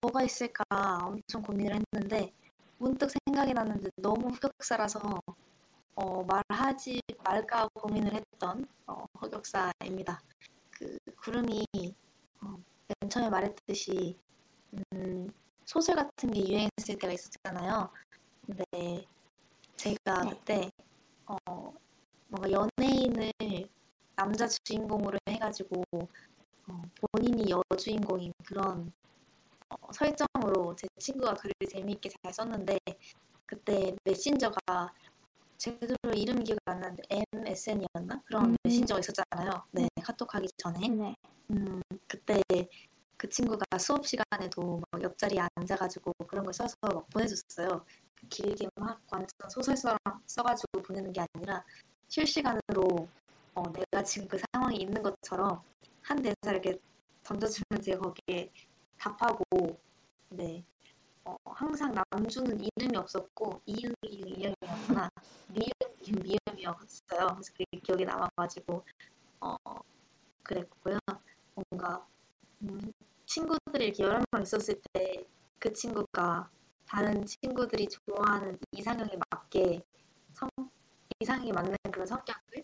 뭐가 0.01 0.23
있을까 0.23 0.65
엄청 1.03 1.43
고민을 1.43 1.81
했는데 1.93 2.33
문득 2.79 3.11
생각이 3.27 3.53
났는데 3.53 3.91
너무 3.97 4.29
흑역사라서 4.29 5.21
어, 5.97 6.25
말하지 6.25 7.01
말까 7.23 7.69
고민을 7.75 8.15
했던 8.15 8.67
어, 8.87 9.05
흑역사입니다. 9.15 10.21
그 10.71 10.99
구름이 11.23 11.65
어, 12.41 12.57
맨 13.01 13.11
처음에 13.11 13.31
말했듯이 13.31 14.19
음, 14.93 15.33
소설 15.65 15.97
같은 15.97 16.31
게 16.31 16.41
유행했을 16.41 16.99
때가 17.01 17.13
있었잖아요. 17.13 17.91
근데 18.45 19.07
제가 19.77 20.25
네. 20.25 20.31
그때 20.31 20.71
어, 21.27 21.37
뭔가 22.29 22.51
연예인을 22.51 23.33
남자 24.17 24.47
주인공으로 24.49 25.19
해가지고 25.29 25.83
어, 26.69 26.83
본인이 27.13 27.53
여주인공인 27.71 28.33
그런 28.45 28.93
어, 29.81 29.93
설정으로 29.93 30.77
제 30.77 30.87
친구가 30.99 31.35
글을 31.35 31.53
재미있게 31.69 32.09
잘 32.23 32.33
썼는데 32.33 32.79
그때 33.47 33.95
메신저가 34.05 34.61
제대로 35.57 35.97
이름 36.15 36.43
기억 36.43 36.59
안 36.67 36.81
나는데 36.81 37.03
MSN이었나 37.33 38.23
그런 38.25 38.51
음. 38.51 38.57
메신저가 38.65 39.01
있었잖아요. 39.01 39.63
네, 39.73 39.89
카톡하기 40.03 40.49
전에. 40.57 40.89
네. 40.89 41.15
음, 41.51 41.81
그때 42.07 42.43
그 43.17 43.29
친구가 43.29 43.65
수업 43.79 44.07
시간에도 44.07 44.81
막 44.91 45.03
옆자리에 45.03 45.41
앉아가지고 45.55 46.13
그런 46.27 46.45
걸 46.45 46.53
써서 46.53 46.75
막 46.83 47.09
보내줬어요. 47.11 47.85
길게 48.29 48.69
막 48.77 49.01
완전 49.11 49.29
소설처럼 49.49 49.99
써가지고 50.27 50.83
보내는 50.83 51.13
게 51.13 51.25
아니라 51.35 51.65
실시간으로 52.09 53.09
어, 53.55 53.63
내가 53.73 54.03
지금 54.03 54.27
그 54.29 54.39
상황이 54.53 54.77
있는 54.77 55.03
것처럼 55.03 55.63
한 56.03 56.21
대사 56.21 56.51
이렇게 56.51 56.79
던져주면 57.23 57.83
제가 57.83 58.01
거기에 58.01 58.51
답하고 58.99 59.45
네 60.31 60.65
어, 61.25 61.37
항상 61.45 61.95
남주는 62.11 62.59
이름이 62.77 62.97
없었고 62.97 63.61
이응이 63.67 63.95
이응이었구나 64.05 65.11
미음 65.49 65.71
이응 66.03 66.23
미음이었어요. 66.23 67.29
그래서 67.35 67.53
그게 67.53 67.65
기억에 67.83 68.05
남아가지고 68.05 68.85
어, 69.41 69.57
그랬고요. 70.43 70.99
뭔가 71.55 72.07
음, 72.63 72.93
친구들이 73.27 73.87
이렇게 73.87 74.03
여러 74.03 74.21
명 74.33 74.43
있었을 74.43 74.81
때 74.93 75.25
그 75.65 75.73
친구가 75.73 76.51
다른 76.87 77.25
친구들이 77.25 77.89
좋아하는 77.89 78.59
이상형에 78.73 79.13
맞게 79.31 79.81
성, 80.35 80.47
이상형에 81.21 81.53
맞는 81.53 81.75
그런 81.91 82.07
성격을 82.07 82.63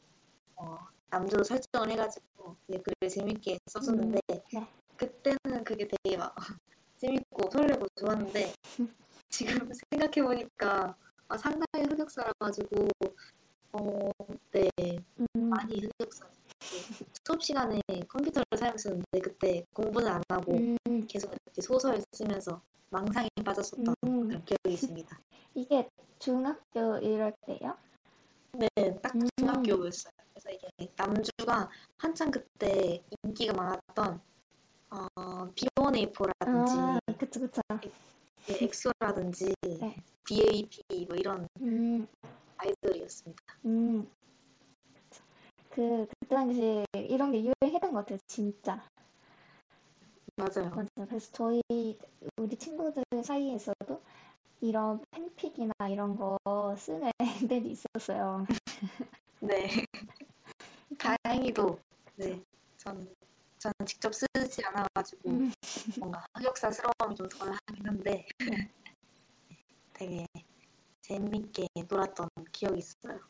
어, 0.57 0.77
남자로 1.09 1.43
설정을 1.43 1.91
해가지고 1.93 2.59
글을 2.69 3.09
재밌게 3.09 3.59
써줬는데 3.69 4.21
네. 4.53 4.69
그때는 5.01 5.65
그게 5.65 5.89
되게 5.89 6.17
막 6.19 6.35
재밌고 6.97 7.51
설레고 7.51 7.87
좋았는데 7.97 8.53
지금 9.31 9.55
생각해 9.91 10.23
보니까 10.23 10.95
아, 11.29 11.39
상당히 11.39 11.87
흑역사라 11.89 12.33
가지고 12.39 12.89
어, 13.73 14.11
네 14.51 14.69
음, 15.19 15.49
많이 15.49 15.81
흑역사 15.81 16.29
수업 17.25 17.43
시간에 17.43 17.81
컴퓨터를 18.09 18.45
사용했었는데 18.59 19.21
그때 19.23 19.65
공부는 19.73 20.07
안 20.07 20.23
하고 20.29 20.53
음, 20.53 21.07
계속 21.07 21.33
이렇게 21.33 21.63
소설 21.63 22.03
쓰면서 22.13 22.61
망상에 22.91 23.29
빠졌었던 23.43 23.95
음. 24.05 24.29
그런 24.29 24.45
기억이 24.45 24.75
있습니다. 24.75 25.19
이게 25.55 25.89
중학교 26.19 26.99
이럴 26.99 27.33
때요? 27.47 27.75
네, 28.53 28.69
딱 29.01 29.15
음. 29.15 29.27
중학교였어요. 29.39 30.13
그래서 30.35 30.51
이게 30.51 30.93
남주가 30.97 31.71
한창 31.97 32.31
그때 32.31 33.03
인기가 33.23 33.55
많았던 33.55 34.21
어, 34.91 35.07
B1A4라든지 35.55 36.79
아, 36.79 36.99
그쵸, 37.19 37.41
그쵸. 37.41 37.61
엑소라든지 38.49 39.55
네. 39.63 39.97
BAP 40.25 41.07
뭐 41.07 41.17
이런 41.17 41.47
음, 41.61 42.07
아이돌이었습니다. 42.57 43.43
음. 43.67 44.11
그, 45.71 46.07
그때 46.21 46.35
당시 46.35 46.85
이런 46.95 47.31
게 47.31 47.39
유행했던 47.45 47.93
것 47.93 48.01
같아요, 48.01 48.19
진짜. 48.27 48.83
맞아요. 50.37 50.71
맞아요. 50.71 51.09
그래서 51.09 51.31
저희, 51.33 51.63
우리 52.39 52.57
친구들 52.57 53.05
사이에서도 53.23 54.03
이런 54.63 55.05
팬픽이나 55.11 55.73
이런 55.89 56.17
거 56.17 56.37
쓰는 56.77 57.11
애들이 57.53 57.71
있었어요. 57.71 58.47
네. 59.41 59.69
다행히도 60.99 61.79
네, 62.17 62.43
전 62.77 63.15
저는 63.61 63.75
직접 63.85 64.11
쓰지 64.15 64.65
않아가지고 64.65 65.29
음, 65.29 65.53
뭔가 65.99 66.25
흑역사스러움이 66.35 67.15
좀 67.15 67.29
덜하긴 67.29 67.87
한데 67.87 68.27
되게 69.93 70.27
재밌게 71.03 71.67
놀았던 71.87 72.29
기억이 72.53 72.79
있어요. 72.79 73.21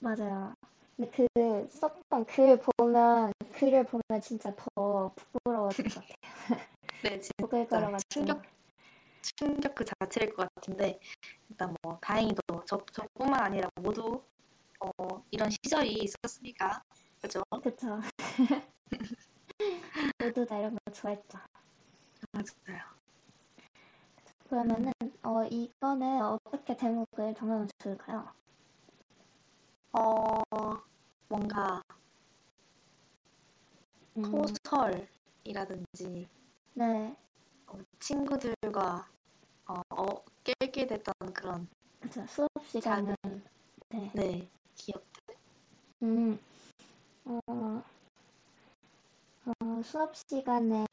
맞아요. 0.00 0.52
근데 0.96 1.10
그 1.12 1.68
썼던 1.70 2.26
글 2.26 2.58
보면, 2.58 3.32
글을 3.52 3.84
보면 3.84 4.20
진짜 4.20 4.52
더 4.56 5.14
부끄러워질 5.14 5.84
것 5.84 5.94
같아요. 5.94 6.16
네, 7.02 7.20
진짜. 7.20 7.98
충격 8.08 8.42
충격 9.22 9.74
그 9.76 9.84
자체일 9.84 10.34
것 10.34 10.48
같은데 10.54 10.98
일단 11.48 11.72
뭐 11.82 11.96
다행히도 12.00 12.42
저 12.66 12.84
저뿐만 12.92 13.40
아니라 13.40 13.68
모두 13.76 14.20
어, 14.80 15.24
이런 15.30 15.48
시절이 15.50 15.92
있었으니까 16.02 16.82
그죠? 17.20 17.42
그쵸. 17.62 18.00
모두 20.18 20.44
다 20.46 20.58
이런 20.58 20.74
거 20.74 20.92
좋아했죠. 20.92 21.38
맞아요. 22.32 22.96
그러면은, 24.48 24.92
어, 25.22 25.44
이거는 25.44 26.22
어떻게 26.22 26.76
제목을 26.76 27.34
정하면 27.34 27.68
좋을까요? 27.78 28.28
어 29.92 30.42
뭔가 31.28 31.82
음, 34.16 34.32
소설이라든지 35.44 36.28
네, 36.74 37.16
어, 37.66 37.78
친구들과 37.98 39.08
어, 39.68 39.80
어, 39.90 40.24
낄게 40.44 40.86
됐던 40.86 41.14
그런 41.34 41.68
그쵸. 42.00 42.24
수업 42.26 42.48
시간은, 42.66 43.14
작은 43.22 43.44
네. 43.90 44.12
네 44.14 44.50
기억들 44.74 45.36
음, 46.02 46.38
어, 47.24 47.82
어, 49.46 49.80
수업 49.84 50.16
시간에 50.16 50.84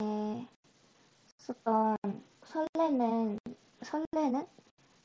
썼던 1.38 1.97
설레는, 2.45 3.39
설레는 3.82 4.47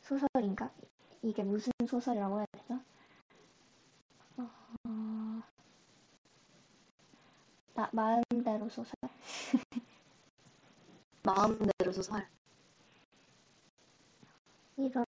소설인가? 0.02 0.70
이게 1.22 1.42
무슨 1.42 1.72
소설이라고 1.88 2.40
해야 2.40 2.46
되죠? 2.52 2.78
어, 4.36 5.42
나, 7.72 7.88
마음대로 7.90 8.68
소설? 8.68 8.92
마음대로 11.22 11.90
소설 11.90 12.28
이런, 14.76 15.06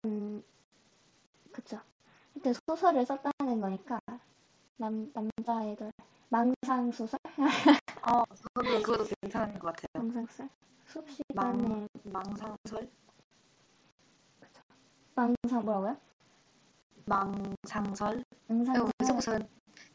그쵸. 1.52 1.82
근데 2.34 2.54
소설을 2.54 3.06
썼다는 3.06 3.60
거니까 3.60 4.00
남 4.80 5.11
남자 5.11 5.57
아이돌 5.57 5.91
망상 6.30 6.89
소설? 6.93 7.19
어, 8.01 8.23
저도 8.55 8.82
그것도 8.82 9.09
괜찮은 9.21 9.59
것 9.59 9.75
같아요. 9.75 10.05
망상 10.05 10.25
소설? 10.25 10.49
수업 10.86 11.09
시간에 11.09 11.88
망상설? 12.05 12.89
망상 15.15 15.65
뭐라고요? 15.65 15.97
망상설? 17.05 18.23
망상 18.47 18.75
이거 18.75 18.86
왜 18.86 19.05
자꾸 19.05 19.19
소설 19.19 19.39
저는 19.39 19.49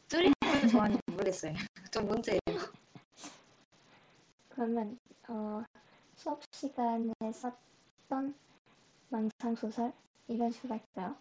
뚜리를 0.07 0.69
좋아하는지 0.69 1.01
모르겠어요. 1.07 1.53
좀 1.91 2.05
문제예요. 2.07 2.39
그러면 4.49 4.99
어 5.27 5.63
수업 6.15 6.43
시간에 6.51 7.11
썼던 7.33 8.35
망상 9.09 9.55
소설 9.55 9.91
이런 10.27 10.51
식으로 10.51 10.75
할까요? 10.75 11.15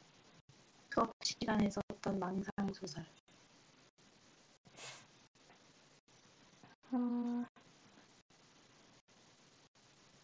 수업 0.93 1.15
시간에 1.23 1.71
썼던 1.71 2.19
망상소설. 2.19 3.07
어, 6.95 7.45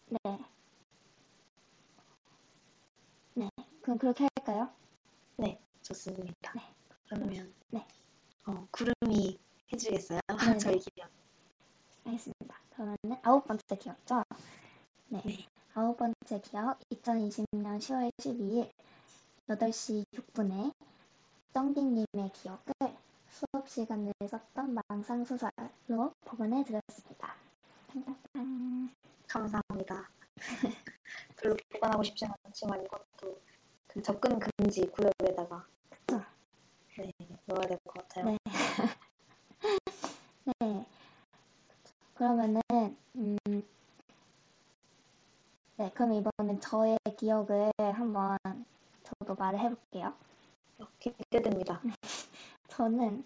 네. 0.07 0.39
네, 3.33 3.49
그럼 3.81 3.97
그렇게 3.97 4.25
할까요? 4.37 4.69
네, 5.35 5.59
좋습니다. 5.81 6.53
네. 6.55 6.61
그러면 7.09 7.53
네. 7.71 7.85
어, 8.45 8.65
구름이 8.71 9.37
해주겠어요? 9.73 10.19
네, 10.29 10.57
저희 10.59 10.79
기억. 10.79 11.09
알겠습니다. 12.05 12.61
그러면은 12.69 13.17
아홉 13.21 13.45
번째 13.45 13.75
기억죠? 13.75 14.23
네. 15.09 15.21
네. 15.25 15.45
아홉 15.73 15.97
번째 15.97 16.39
기억 16.41 16.79
2020년 16.89 17.79
10월 17.79 18.11
12일 18.17 18.71
8시 19.49 20.05
6분에 20.13 20.73
정빈님의 21.53 22.31
기억을 22.33 22.73
수업 23.31 23.67
시간에 23.69 24.11
썼던 24.29 24.75
망상 24.87 25.23
소설로 25.25 26.13
복원해 26.25 26.63
드렸습니다. 26.63 27.33
탕탕탕. 27.87 28.89
감사합니다. 29.27 30.09
별로 31.37 31.55
보관하고 31.71 32.03
싶지 32.03 32.25
않지만 32.45 32.83
이것도 32.85 33.39
그 33.87 34.01
접근 34.01 34.39
금지 34.39 34.85
구역에다가. 34.87 35.65
네, 36.97 37.11
넣어야 37.45 37.67
될 37.67 37.77
것 37.85 37.93
같아요. 38.07 38.25
네. 38.25 38.37
네. 40.59 40.85
그러면은 42.15 42.61
음, 43.15 43.37
네, 45.77 45.91
그럼 45.93 46.13
이번엔 46.13 46.59
저의 46.61 46.97
기억을 47.17 47.71
한번 47.93 48.37
저도 49.03 49.35
말을 49.35 49.59
해볼게요. 49.59 50.13
어, 50.79 50.87
기대됩니다. 50.99 51.81
저는 52.71 53.25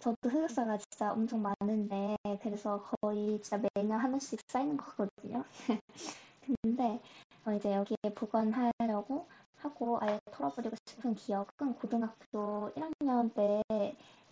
저도 0.00 0.28
흑역사가 0.28 0.76
진짜 0.78 1.12
엄청 1.12 1.40
많은데 1.40 2.16
그래서 2.42 2.82
거의 2.82 3.40
진짜 3.40 3.62
매년 3.74 4.00
하나씩 4.00 4.40
쌓이는 4.48 4.76
거거든요. 4.76 5.44
근데 6.62 7.00
어, 7.46 7.52
이제 7.52 7.72
여기에 7.72 7.96
보관하려고 8.16 9.28
하고 9.58 9.98
아예 10.00 10.18
털어버리고 10.32 10.74
싶은 10.84 11.14
기억은 11.14 11.74
고등학교 11.80 12.72
1학년 12.74 13.32
때 13.32 13.62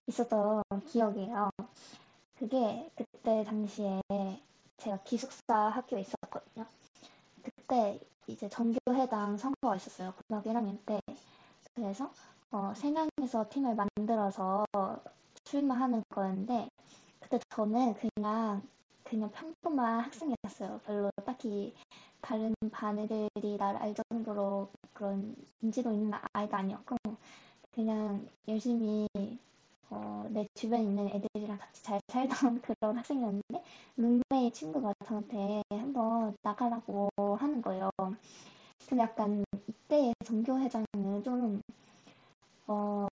있었던 0.09 0.64
기억이에요. 0.88 1.51
그게 2.36 2.90
그때 2.96 3.44
당시에 3.44 4.01
제가 4.78 4.98
기숙사 5.05 5.55
학교에 5.68 6.01
있었거든요. 6.01 6.66
그때 7.44 8.01
이제 8.26 8.48
전교회당 8.48 9.36
선거가 9.36 9.76
있었어요. 9.76 10.12
고등학교 10.14 10.51
1학년 10.51 10.76
때. 10.84 10.98
그래서 11.76 12.11
어, 12.53 12.72
세 12.74 12.90
명이서 12.90 13.46
팀을 13.48 13.76
만들어서 13.76 14.66
출마하는 15.44 16.03
거였는데 16.11 16.68
그때 17.20 17.38
저는 17.51 17.94
그냥 17.94 18.62
그냥 19.05 19.30
평범한 19.30 20.01
학생이었어요. 20.01 20.80
별로 20.84 21.11
딱히 21.24 21.74
다른 22.20 22.55
반 22.72 22.98
애들이 22.98 23.57
나를 23.57 23.80
알 23.80 23.94
정도로 23.94 24.68
그런 24.92 25.36
인지도 25.62 25.92
있는 25.92 26.12
아이가 26.32 26.59
아니었고 26.59 26.96
그냥 27.72 28.26
열심히 28.48 29.09
어, 29.88 30.26
내 30.30 30.46
주변에 30.55 30.82
있는 30.82 31.09
애들이랑 31.09 31.59
같이 31.59 31.82
잘 31.84 32.01
살던 32.09 32.62
그런 32.62 32.96
학생이었는데 32.96 33.62
룸메이 33.96 34.51
친구가 34.53 34.92
저한테 35.07 35.62
한번 35.70 36.36
나가라고 36.42 37.11
하는 37.38 37.62
거예요. 37.62 37.90
근데 38.88 39.03
약간 39.03 39.44
이때의 39.68 40.14
전교회장은 40.24 41.22
좀 41.24 41.62
어, 42.70 43.08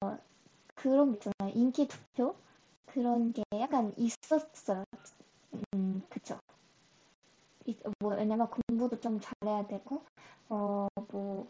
그런 0.75 1.11
게 1.13 1.17
있잖아요. 1.17 1.53
인기 1.55 1.87
투표? 1.87 2.35
그런 2.87 3.33
게 3.33 3.43
약간 3.59 3.93
있었어요. 3.97 4.85
음, 5.75 6.03
그쵸. 6.09 6.39
이- 7.65 7.75
뭐, 7.99 8.15
왜냐면 8.15 8.47
공부도 8.49 8.99
좀 8.99 9.19
잘해야 9.19 9.65
되고, 9.67 10.03
어, 10.49 10.87
뭐, 11.11 11.47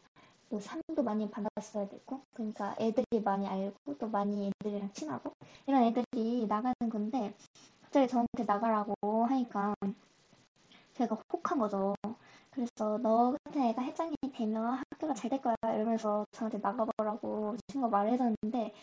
뭐, 0.50 0.60
상도 0.62 1.04
많이 1.04 1.30
받았어야 1.30 1.90
되고, 1.90 2.22
그러니까 2.34 2.76
애들이 2.80 3.22
많이 3.24 3.48
알고, 3.48 3.98
또 3.98 4.08
많이 4.10 4.52
애들이랑 4.62 4.94
친하고, 4.94 5.34
이런 5.68 5.84
애들이 5.84 6.46
나가는 6.48 6.76
건데, 6.92 7.36
갑자기 7.84 8.08
저한테 8.08 8.44
나가라고 8.46 8.96
하니까, 9.28 9.76
제가 10.94 11.16
혹한 11.32 11.60
거죠. 11.60 11.94
그래서 12.56 12.98
너 13.00 13.36
같은 13.44 13.62
애가 13.64 13.84
회장이 13.84 14.16
되면 14.34 14.76
학교가 14.92 15.14
잘 15.14 15.30
될 15.30 15.42
거야 15.42 15.56
이러면서 15.74 16.26
저한테 16.32 16.58
나가보라고 16.60 17.58
친구가 17.68 17.90
말을 17.98 18.14
해줬는데 18.14 18.74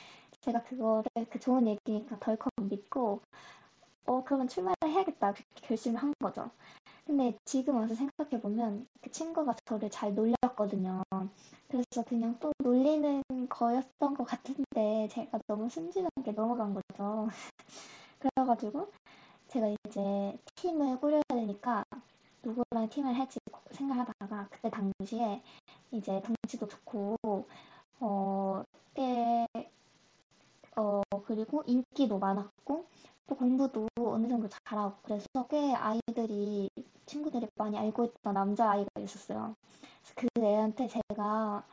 제가 0.42 0.62
그거를 0.64 1.04
그 1.30 1.38
좋은 1.40 1.66
얘기니까 1.68 2.18
덜컥 2.20 2.50
믿고 2.68 3.20
어 4.06 4.24
그러면 4.24 4.48
출마를 4.48 4.76
해야겠다 4.86 5.32
그렇게 5.34 5.66
결심을 5.68 6.02
한 6.02 6.14
거죠. 6.20 6.50
근데 7.06 7.38
지금 7.46 7.76
와서 7.76 7.94
생각해 7.94 8.40
보면 8.42 8.86
그 9.02 9.10
친구가 9.12 9.54
저를 9.66 9.90
잘 9.90 10.14
놀렸거든요. 10.14 11.02
그래서 11.68 12.04
그냥 12.08 12.36
또 12.40 12.52
놀리는 12.58 13.22
거였던 13.50 14.14
것 14.14 14.24
같은데 14.24 15.08
제가 15.12 15.38
너무 15.48 15.68
순진하게 15.70 16.32
넘어간 16.34 16.74
거죠. 16.74 17.28
그래가지고 18.20 18.90
제가 19.48 19.68
이제 19.86 20.38
팀을 20.56 21.00
꾸려야 21.00 21.22
되니까 21.30 21.84
누구랑 22.43 22.88
팀을 22.88 23.16
할지 23.18 23.38
생각하다가 23.70 24.49
그때 24.51 24.70
당시에 24.70 25.43
이제 25.93 26.20
덩치도 26.22 26.68
좋고 26.68 27.16
어꽤 28.01 29.47
어, 30.76 31.03
그리고 31.26 31.62
인기도 31.66 32.18
많았고 32.18 32.86
또 33.26 33.36
공부도 33.36 33.88
어느 33.97 34.28
정도 34.28 34.49
잘하고 34.49 34.97
그래서 35.03 35.26
꽤 35.49 35.72
아이들이 35.74 36.70
친구들이 37.07 37.47
많이 37.57 37.78
알고 37.78 38.05
있던 38.07 38.34
남자 38.34 38.70
아이가 38.70 38.88
있었어요. 39.01 39.55
그 40.14 40.26
애한테 40.38 40.88
제가 40.88 41.64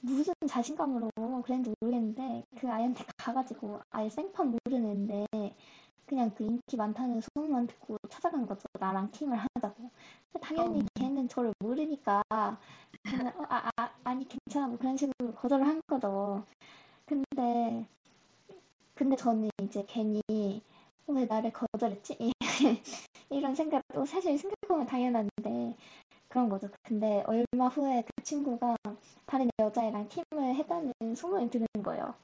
무슨 0.00 0.34
자신감으로 0.48 1.10
그랬는지 1.44 1.74
모르겠는데 1.80 2.44
그 2.58 2.70
아이한테 2.70 3.04
가가지고 3.16 3.80
아예 3.90 4.08
생판 4.10 4.56
모르는 4.64 4.88
애인데 4.88 5.26
그냥 6.06 6.30
그 6.34 6.44
인기 6.44 6.76
많다는 6.76 7.20
소문만 7.20 7.66
듣고 7.66 7.96
찾아간 8.08 8.46
거죠. 8.46 8.62
나랑 8.78 9.10
팀을 9.12 9.38
하자고. 9.38 9.90
당연히 10.40 10.80
어. 10.80 10.86
걔는 10.94 11.28
저를 11.28 11.52
모르니까 11.60 12.22
그냥 13.02 13.28
어, 13.38 13.44
아, 13.48 13.70
아, 13.76 13.90
아니 14.04 14.26
괜찮아 14.28 14.68
뭐 14.68 14.78
그런 14.78 14.96
식으로 14.96 15.32
거절을 15.34 15.66
한 15.66 15.80
거죠. 15.86 16.44
근데 17.06 17.86
근데 18.94 19.16
저는 19.16 19.50
이제 19.62 19.84
괜히 19.88 20.20
어, 21.06 21.12
왜 21.12 21.24
나를 21.26 21.52
거절했지? 21.52 22.16
이런 23.30 23.54
생각도 23.54 24.04
사실 24.04 24.38
생각하면 24.38 24.86
당연한데 24.86 25.76
그런 26.28 26.48
거죠. 26.48 26.68
근데 26.82 27.22
얼마 27.26 27.68
후에 27.68 28.02
그 28.02 28.22
친구가 28.22 28.76
다른 29.26 29.48
여자애랑 29.58 30.08
팀을 30.08 30.54
했다는 30.56 30.92
소문이 31.16 31.50
드는 31.50 31.66
거예요. 31.82 32.14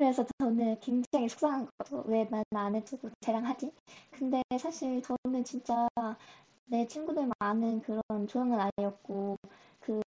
그래서 0.00 0.24
저는 0.38 0.80
굉장히 0.80 1.28
속상한 1.28 1.68
거죠. 1.76 2.02
왜난안 2.06 2.74
해주고 2.74 3.10
쟤랑 3.20 3.44
하지? 3.44 3.70
근데 4.10 4.42
사실 4.58 5.02
저는 5.02 5.44
진짜 5.44 5.86
내 6.66 6.86
친구들만 6.86 7.32
아는 7.40 7.80
그런 7.82 8.02
조용한 8.28 8.70
아이였고 8.78 9.36
그 9.80 10.00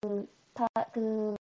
다 0.55 0.66
그 0.93 1.34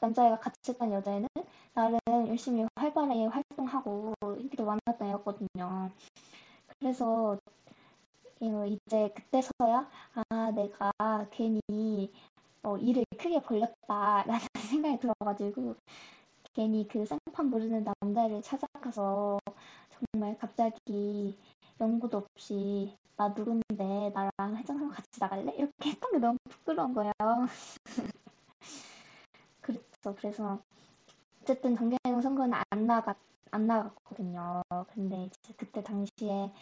남자애가 0.00 0.38
같이 0.40 0.72
했던 0.72 0.92
여자애는 0.92 1.28
나름 1.74 1.98
열심히 2.28 2.66
활발하게 2.76 3.26
활동하고 3.26 4.14
인기도 4.38 4.64
많았던 4.66 5.08
애였거든요. 5.08 5.90
그래서 6.80 7.38
이제 8.40 9.10
그때서야 9.14 9.88
아 10.30 10.50
내가 10.52 10.92
괜히 11.30 12.12
어, 12.62 12.76
일을 12.78 13.04
크게 13.18 13.40
벌렸다라는 13.42 14.40
생각이 14.70 14.98
들어가지고 15.00 15.76
괜히 16.54 16.86
그 16.88 17.04
생판 17.06 17.46
모르는 17.50 17.84
남자를 18.00 18.42
찾아가서 18.42 19.38
정말 20.12 20.36
갑자기 20.38 21.38
연구도 21.80 22.18
없이 22.18 22.96
나 23.16 23.28
누군데 23.28 24.10
나랑 24.14 24.56
회장하고 24.56 24.90
같이 24.90 25.20
나갈래? 25.20 25.52
이렇게 25.52 25.72
했던 25.90 26.12
게 26.12 26.18
너무 26.18 26.38
부끄러운 26.48 26.94
거예요. 26.94 27.12
그렇죠. 29.60 30.14
그래서 30.16 30.60
어쨌든 31.42 31.76
정계동 31.76 32.20
선거는 32.20 32.58
안 32.70 32.86
나갔 32.86 33.16
안 33.52 33.66
나갔거든요. 33.66 34.62
근데 34.92 35.28
그때 35.56 35.82
당시에 35.82 36.52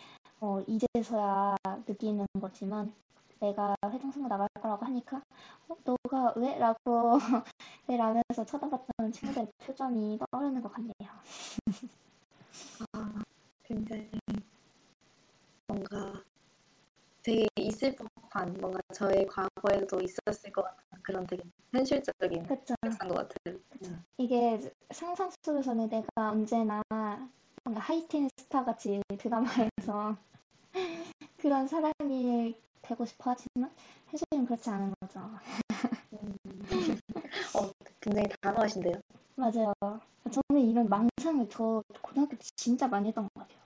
어, 0.41 0.61
이제서야 0.66 1.57
느끼는 1.86 2.26
거지만 2.41 2.93
내가 3.41 3.74
회장 3.84 4.11
선거 4.11 4.28
나갈 4.28 4.49
거라고 4.61 4.84
하니까 4.86 5.22
어, 5.68 5.76
너가 5.84 6.32
왜? 6.36 6.59
라고 6.59 7.18
라면서 7.86 8.45
쳐다봤던 8.45 9.12
친구들의 9.12 9.49
표정이 9.59 10.18
떠오르는 10.30 10.61
것 10.62 10.72
같네요. 10.72 11.11
아, 12.93 13.22
굉장히 13.62 14.11
뭔가 15.66 16.22
되게 17.22 17.47
있을 17.57 17.95
법한 17.97 18.57
뭔가 18.61 18.80
저의 18.95 19.26
과거에도 19.26 20.01
있었을 20.01 20.51
것 20.53 20.62
같은 20.62 20.82
그런 21.03 21.26
되게 21.26 21.43
현실적인 21.72 22.47
그쵸? 22.47 22.74
것 22.82 23.14
같은. 23.14 23.62
음. 23.84 24.05
이게 24.16 24.59
상상 24.91 25.30
속에서는 25.43 25.89
내가 25.89 26.30
언제나 26.30 26.82
뭔가 27.64 27.80
하이틴 27.80 28.28
스타 28.36 28.64
같이 28.64 29.01
드라마에서 29.18 30.16
그런 31.36 31.68
사람이 31.68 32.57
되고 32.83 33.05
싶어 33.05 33.31
하지만 33.31 33.70
현실은 34.07 34.47
그렇지 34.47 34.70
않은 34.70 34.93
거죠. 35.01 35.20
어, 37.55 37.70
굉장히 38.01 38.29
단호하신데요. 38.41 38.95
맞아요. 39.37 39.72
저는 40.31 40.68
이런 40.68 40.89
망상을 40.89 41.49
저 41.51 41.83
고등학교 42.03 42.37
때 42.37 42.45
진짜 42.57 42.89
많이 42.89 43.09
했던 43.09 43.29
것 43.35 43.47
같아요. 43.47 43.59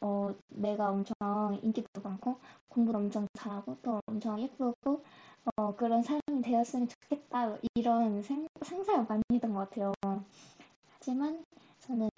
어, 0.00 0.34
내가 0.48 0.90
엄청 0.90 1.14
인기도 1.62 2.00
많고 2.02 2.38
공부를 2.68 3.00
엄청 3.00 3.26
잘하고 3.34 3.76
또 3.82 4.00
엄청 4.06 4.40
예쁘고 4.40 5.04
어, 5.56 5.74
그런 5.76 6.02
사람이 6.02 6.42
되었으면 6.42 6.88
좋겠다 6.88 7.56
이런 7.74 8.22
생, 8.22 8.46
상상을 8.62 9.06
많이 9.06 9.22
했던 9.32 9.52
것 9.52 9.68
같아요. 9.70 9.92
하지만 10.94 11.44
저는 11.80 12.08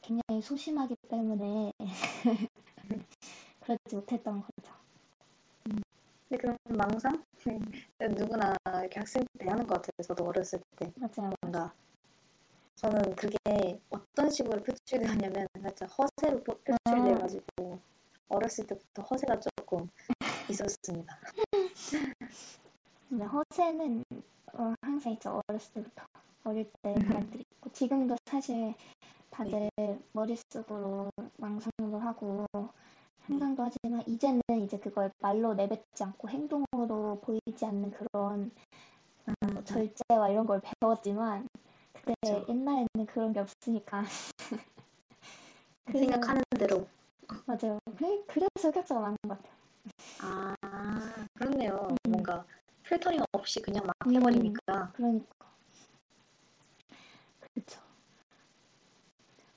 굉장히 0.00 0.40
소심하기 0.42 0.94
때문에 1.08 1.72
그러지 3.60 3.96
못했던 3.96 4.40
거죠. 4.42 4.77
근데 6.28 6.40
그런 6.42 6.56
망상? 6.68 7.24
누구나 8.16 8.54
이렇게 8.80 8.98
학생 9.00 9.24
때 9.38 9.48
하는 9.48 9.66
것 9.66 9.74
같아요. 9.76 9.90
저도 10.06 10.24
어렸을 10.26 10.60
때. 10.76 10.92
맞아요. 10.96 11.32
뭔가 11.42 11.72
저는 12.76 13.16
그게 13.16 13.80
어떤 13.90 14.30
식으로 14.30 14.62
표출되었냐면 14.62 15.46
살짝 15.60 15.88
허세로 15.98 16.42
표- 16.44 16.58
표출돼가지고 16.58 17.78
어렸을 18.28 18.66
때부터 18.66 19.02
허세가 19.02 19.40
조금 19.40 19.88
있었습니다. 20.50 21.18
허세는 23.10 24.04
어, 24.52 24.74
항상 24.82 25.12
있죠. 25.12 25.40
어렸을 25.48 25.72
때부터. 25.74 26.04
어릴 26.44 26.70
때 26.82 26.94
사람들이 26.94 27.40
있고 27.56 27.70
지금도 27.72 28.16
사실 28.26 28.74
다들 29.30 29.68
머릿속으로 30.12 31.10
망상도 31.36 31.98
하고 31.98 32.46
상상도 33.28 33.62
하지만 33.62 34.02
이제는 34.06 34.40
이제 34.64 34.78
그걸 34.78 35.10
말로 35.20 35.52
내뱉지 35.52 36.02
않고 36.02 36.30
행동으로 36.30 37.20
보이지 37.22 37.64
않는 37.66 37.90
그런 37.90 38.50
어, 39.26 39.64
절제와 39.64 40.30
이런 40.30 40.46
걸 40.46 40.62
배웠지만 40.62 41.46
그때 41.92 42.14
그쵸. 42.22 42.46
옛날에는 42.48 43.06
그런 43.06 43.34
게 43.34 43.40
없으니까 43.40 44.04
생각하는 45.92 46.42
대로. 46.58 46.86
맞아요. 47.44 47.78
그래, 47.98 48.22
그래서 48.26 48.70
격차가 48.70 49.00
많은 49.00 49.16
것 49.28 49.36
같아요. 49.36 49.58
아 50.20 51.26
그렇네요. 51.34 51.88
음. 51.90 52.10
뭔가 52.10 52.46
필터링 52.84 53.22
없이 53.32 53.60
그냥 53.60 53.84
막 53.84 53.94
음. 54.06 54.14
해버리니까. 54.14 54.92
그러니까. 54.94 55.28
그렇죠. 57.52 57.80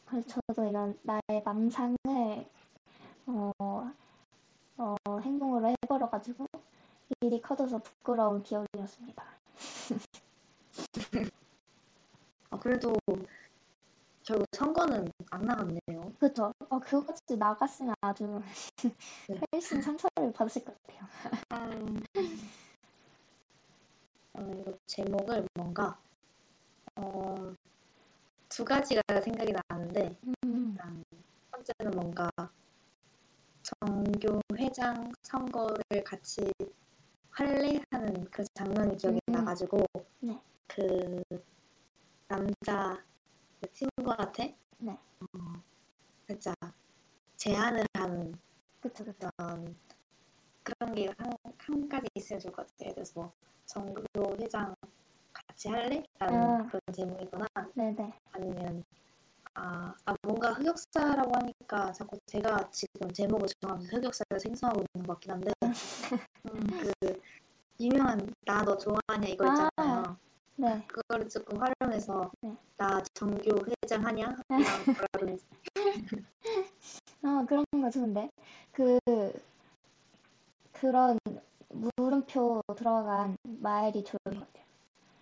그래서 0.05 0.27
저도 0.27 0.67
이런 0.67 0.99
나의 1.03 1.41
망상을 1.45 1.95
어, 3.33 3.91
어, 4.77 4.95
행동으로 5.19 5.69
해버려가지고 5.69 6.45
일이 7.21 7.41
커져서 7.41 7.79
부끄러운 7.79 8.43
기억이었습니다. 8.43 9.23
아, 12.49 12.59
그래도 12.59 12.93
결국 14.23 14.45
선거는 14.51 15.09
안 15.29 15.41
나갔네요. 15.41 16.13
그렇죠. 16.19 16.51
어, 16.69 16.79
그거같이 16.79 17.37
나갔으면 17.37 17.95
아주 18.01 18.41
네. 19.27 19.39
훨씬 19.53 19.81
상처를 19.81 20.33
받았을 20.33 20.65
것 20.65 20.75
같아요. 20.81 21.07
어, 24.33 24.51
이거 24.59 24.73
제목을 24.87 25.47
뭔가 25.55 25.97
어, 26.95 27.53
두 28.49 28.65
가지가 28.65 29.01
생각이 29.23 29.53
나는데 29.69 30.17
음, 30.23 30.71
일단 30.73 31.03
첫 31.11 31.51
번째는 31.51 31.91
뭔가 31.91 32.29
정교 33.83 34.39
회장 34.57 35.11
선거를 35.23 35.81
같이 36.05 36.41
할래 37.31 37.81
하는 37.89 38.23
그 38.25 38.43
장면이 38.53 38.95
기억이 38.95 39.19
음. 39.27 39.33
나가지고 39.33 39.83
네. 40.19 40.39
그 40.67 41.23
남자 42.27 43.03
그 43.59 43.71
친구한테 43.73 44.55
네. 44.77 44.91
어, 44.91 45.27
살짝 46.27 46.55
제안을 47.37 47.83
하는 47.97 48.31
그쵸, 48.81 49.03
그쵸. 49.03 49.29
어떤 49.39 49.75
그런 50.61 50.93
게한 50.93 51.15
한 51.57 51.89
가지 51.89 52.07
있으면 52.13 52.39
좋을 52.39 52.53
것 52.53 52.67
같아요. 52.67 52.93
그래서 52.93 53.19
뭐 53.19 53.33
정교 53.65 54.03
회장 54.39 54.75
같이 55.33 55.69
할래? 55.69 56.03
라는 56.19 56.53
아. 56.53 56.67
그런 56.67 56.81
제목이거나 56.93 57.47
네네. 57.73 58.13
아니면 58.33 58.83
아, 59.53 59.93
아 60.05 60.15
뭔가 60.23 60.53
흑역사라고 60.53 61.31
하니까 61.35 61.91
자꾸 61.91 62.17
제가 62.25 62.69
지금 62.71 63.11
제목을 63.11 63.47
정하면서 63.59 63.97
흑역사를 63.97 64.39
생성하고 64.39 64.83
있는 64.95 65.07
것 65.07 65.13
같긴 65.13 65.31
한데 65.31 65.51
음, 66.45 66.67
그 66.67 67.21
유명한 67.79 68.31
나 68.45 68.63
너 68.63 68.77
좋아하냐 68.77 69.27
이거 69.27 69.45
아. 69.47 69.69
있잖아요. 69.77 70.17
네. 70.55 70.85
그거를 70.87 71.27
조금 71.29 71.59
활용해서 71.61 72.31
네. 72.41 72.55
나 72.77 73.01
정교 73.13 73.65
회장 73.83 74.05
하냐? 74.05 74.35
아, 77.23 77.45
그런 77.47 77.65
거 77.71 77.89
좋은데. 77.89 78.29
그, 78.71 78.99
그런 80.73 81.17
물음표 81.69 82.61
들어간 82.75 83.35
말이 83.43 84.03
좋을 84.03 84.19
것 84.23 84.39
같아요. 84.39 84.65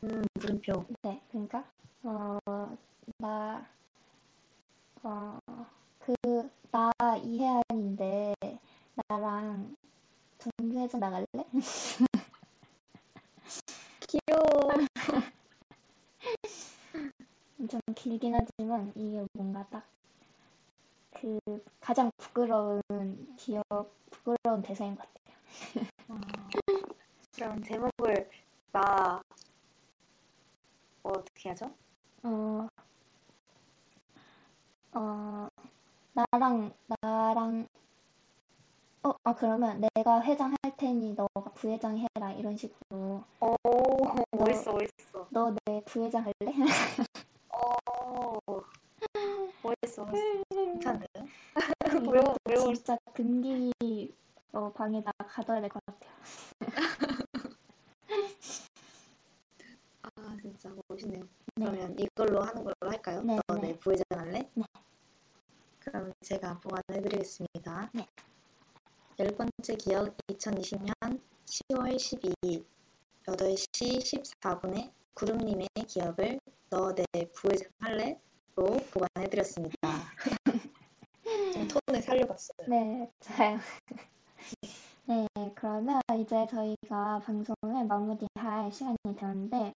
음, 0.04 0.24
물음표 0.34 0.86
네, 1.04 1.22
그러니까, 1.30 1.64
어, 2.04 2.38
나, 3.18 3.66
어, 5.04 5.40
그, 6.00 6.14
나 6.72 6.92
이혜안인데, 7.24 8.36
나랑 9.08 9.76
정규회장 10.40 11.00
나갈래? 11.00 11.26
귀여워. 14.08 14.74
좀 17.70 17.80
길긴 17.96 18.36
하지만, 18.36 18.92
이게 18.96 19.26
뭔가 19.34 19.66
딱, 19.70 19.86
그, 21.14 21.40
가장 21.80 22.12
부끄러운 22.18 22.82
기억, 23.38 23.64
부끄러운 24.12 24.62
대사인 24.62 24.96
것 24.96 25.06
같아요. 25.14 25.38
어, 26.10 26.16
그럼 27.36 27.64
제목을 27.64 28.30
나 28.72 29.22
뭐 31.04 31.14
어떻게 31.18 31.50
하죠? 31.50 31.72
어, 32.24 32.68
어, 35.00 35.48
나랑, 36.14 36.74
나랑, 37.02 37.68
어, 39.04 39.14
아, 39.24 39.34
그러면 39.34 39.82
내가 39.96 40.22
회장 40.22 40.54
할 40.62 40.76
테니 40.76 41.14
너가 41.14 41.52
부회장 41.56 41.98
해라. 41.98 42.34
이런 42.34 42.58
식으로. 42.58 43.24
오 43.40 43.56
멋있어 44.38 44.74
멋있어. 44.74 45.28
너 45.30 45.56
내 45.66 45.82
부회장 45.86 46.26
할래? 46.26 46.52
어 47.50 48.38
멋있어 49.64 50.04
멋있어. 50.06 50.44
이거 51.88 52.12
외워 52.12 52.36
외워. 52.46 52.74
진짜 52.74 52.98
금기 53.14 53.72
어, 54.52 54.70
방에다 54.74 55.12
가둬야 55.18 55.62
될 55.62 55.70
것 55.70 55.80
같아요. 55.86 56.12
아 60.04 60.38
진짜 60.42 60.70
멋있네요. 60.90 61.24
네. 61.56 61.66
그러면 61.66 61.96
이걸로 62.00 62.42
하는 62.42 62.64
걸로 62.64 62.76
할까요? 62.82 63.22
네, 63.24 63.40
너 63.48 63.56
네. 63.56 63.62
내 63.70 63.78
부회장 63.80 64.06
할래? 64.20 64.50
네. 64.54 64.64
그럼 65.92 66.14
제가 66.22 66.60
보완해드리겠습니다. 66.60 67.90
네. 67.94 68.08
열 69.20 69.28
번째 69.36 69.76
기억 69.76 70.16
2020년 70.28 70.94
10월 71.46 71.96
12일 71.96 72.64
8시 73.26 74.00
14분에 74.04 74.92
구름님의 75.16 75.68
기억을 75.88 76.40
너 76.70 76.94
내 76.94 77.06
부회장 77.34 77.72
할래?로 77.80 78.78
보완해드렸습니다. 78.92 79.78
좀 81.54 81.68
톤을 81.68 82.02
살려봤어요. 82.04 82.68
네, 82.68 83.12
좋아요. 83.20 83.58
네, 85.08 85.28
그러면 85.56 86.00
이제 86.20 86.46
저희가 86.48 87.20
방송을 87.26 87.86
마무리할 87.88 88.72
시간이 88.72 88.98
되었는데, 89.18 89.74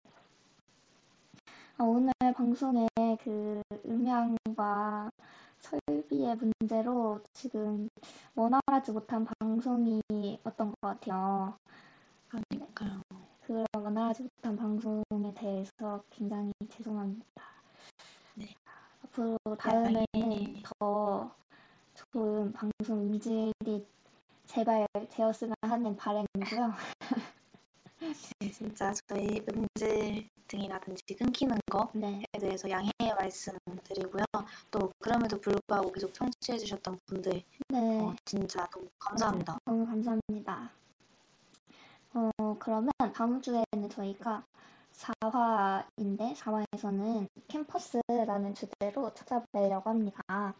아, 1.78 1.84
오늘 1.84 2.14
방송에 2.36 2.88
그 3.24 3.62
음향과 3.86 5.10
설비의 5.64 6.36
문제로 6.36 7.22
지금 7.34 7.88
원활하지 8.36 8.92
못한 8.92 9.26
방송이 9.26 10.02
어떤 10.44 10.72
것 10.72 10.76
같아요. 10.82 11.58
그러니까요. 12.28 13.02
그런 13.42 13.66
원활하지 13.76 14.24
못한 14.24 14.56
방송에 14.56 15.34
대해서 15.36 16.04
굉장히 16.10 16.52
죄송합니다. 16.70 17.44
네. 18.36 18.54
앞으로 19.04 19.38
다음에는 19.58 20.06
네. 20.14 20.64
더 20.64 21.34
좋은 21.96 22.52
방송 22.52 23.02
음질이 23.02 23.54
제발 24.46 24.88
되었으면 25.10 25.56
하는 25.62 25.96
바람이고요. 25.96 26.74
네, 28.40 28.52
진짜 28.52 28.92
저희 29.08 29.42
음질 29.50 30.30
등이라든지 30.48 31.16
끊기는 31.16 31.58
거에 31.72 31.86
네, 31.94 32.24
대해서 32.40 32.70
양해의 32.70 33.16
말씀 33.18 33.54
드리고요. 33.84 34.26
또 34.72 34.92
그럼에도 35.00 35.40
불구하고 35.40 35.92
계속 35.92 36.14
청취해 36.14 36.58
주셨던 36.58 37.00
분들 37.06 37.42
네. 37.70 38.02
어, 38.02 38.14
진짜 38.26 38.68
너무 38.72 38.90
감사합니다. 39.00 39.58
너무 39.66 39.86
감사합니다. 39.86 40.72
어, 42.14 42.30
그러면 42.60 42.92
다음 43.16 43.42
주에는 43.42 43.90
저희가 43.90 44.44
4화인데 44.92 46.36
4화에서는 46.36 47.28
캠퍼스라는 47.48 48.54
주제로 48.54 49.14
찾아뵈려고 49.14 49.90
합니다. 49.90 50.54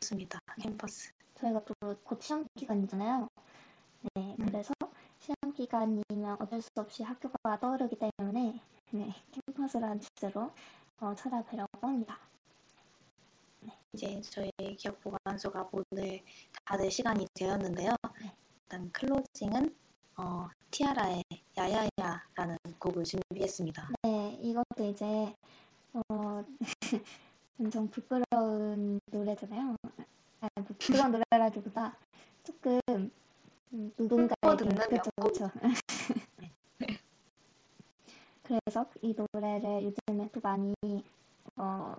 좋습니다. 0.00 0.38
캠퍼스. 0.60 1.12
저희가 1.34 1.62
또 1.64 1.74
곧 2.04 2.20
시험 2.22 2.46
기간이잖아요. 2.56 3.28
네, 4.14 4.36
음. 4.40 4.46
그래서 4.46 4.72
시험 5.28 5.52
기간이면 5.52 6.38
어쩔 6.40 6.62
수 6.62 6.70
없이 6.76 7.02
학교가 7.02 7.60
떠오르기 7.60 7.98
때문에 7.98 8.58
네, 8.92 9.14
캠퍼스라는 9.30 10.00
주제로 10.00 10.50
어, 11.00 11.14
찾아뵈려고 11.14 11.86
합니다. 11.86 12.18
이제 13.92 14.22
저희 14.22 14.50
기업 14.78 14.98
보관소가 15.02 15.68
오늘 15.70 16.22
다들 16.64 16.90
시간이 16.90 17.26
되었는데요. 17.34 17.94
네. 18.22 18.32
일단 18.62 18.90
클로징은 18.90 19.76
어, 20.16 20.48
티아라의 20.70 21.22
야야야라는 21.58 22.56
곡을 22.78 23.04
준비했습니다. 23.04 23.90
네, 24.04 24.38
이것도 24.40 24.86
이제 24.86 25.34
어, 25.92 26.42
엄청 27.60 27.90
부끄러운 27.90 28.98
노래잖아요. 29.10 29.76
아, 30.40 30.48
뭐 30.54 30.64
부끄러운 30.78 31.12
노래라기보다 31.12 31.98
조금 32.44 32.80
음, 32.88 33.10
누군가에게 33.70 34.34
흠뻑 34.42 34.56
듣는 34.58 34.76
명곡? 34.76 35.14
그렇죠. 35.16 35.50
그래서 38.42 38.86
이 39.02 39.14
노래를 39.14 39.84
요즘에 39.84 40.30
또 40.32 40.40
많이 40.40 40.74
어, 41.56 41.94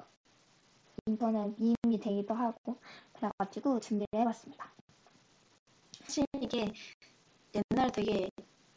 인터넷 1.06 1.54
밈이 1.60 2.00
되기도 2.00 2.34
하고 2.34 2.78
그래가지고 3.14 3.80
준비를 3.80 4.08
해봤습니다. 4.22 4.74
사실 6.02 6.26
이게 6.42 6.72
옛날 7.54 7.92
되게 7.92 8.30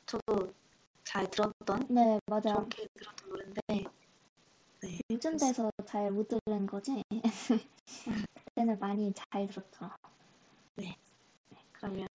저도 0.04 0.52
잘 1.04 1.30
들었던 1.30 1.86
네, 1.88 2.18
맞아요. 2.26 2.68
좋게 2.68 2.88
들었던 2.94 3.28
노래인데 3.30 3.62
네, 4.82 4.98
요즘 5.10 5.36
돼서 5.38 5.70
잘 5.86 6.10
못 6.10 6.28
들은 6.28 6.66
거지. 6.66 7.02
그때는 8.44 8.78
많이 8.78 9.12
잘 9.14 9.46
들었죠. 9.46 9.90
그러면 11.72 12.06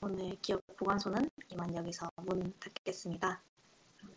오늘 0.00 0.36
기업 0.40 0.62
보관소는 0.76 1.28
이만 1.50 1.74
여기서 1.74 2.08
문 2.16 2.52
닫겠습니다. 2.60 3.42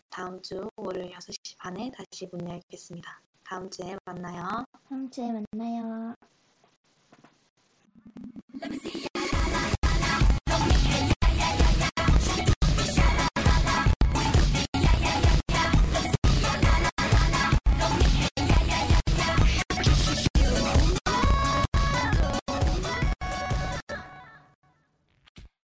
다음 0.08 0.40
주 0.40 0.68
월요일 0.76 1.10
6시 1.12 1.58
반에 1.58 1.90
다시 1.90 2.28
문 2.30 2.48
열겠습니다. 2.48 3.20
다음 3.42 3.68
주에 3.68 3.96
만나요. 4.04 4.64
다음 4.88 5.10
주에 5.10 5.26
만나요. 5.52 6.14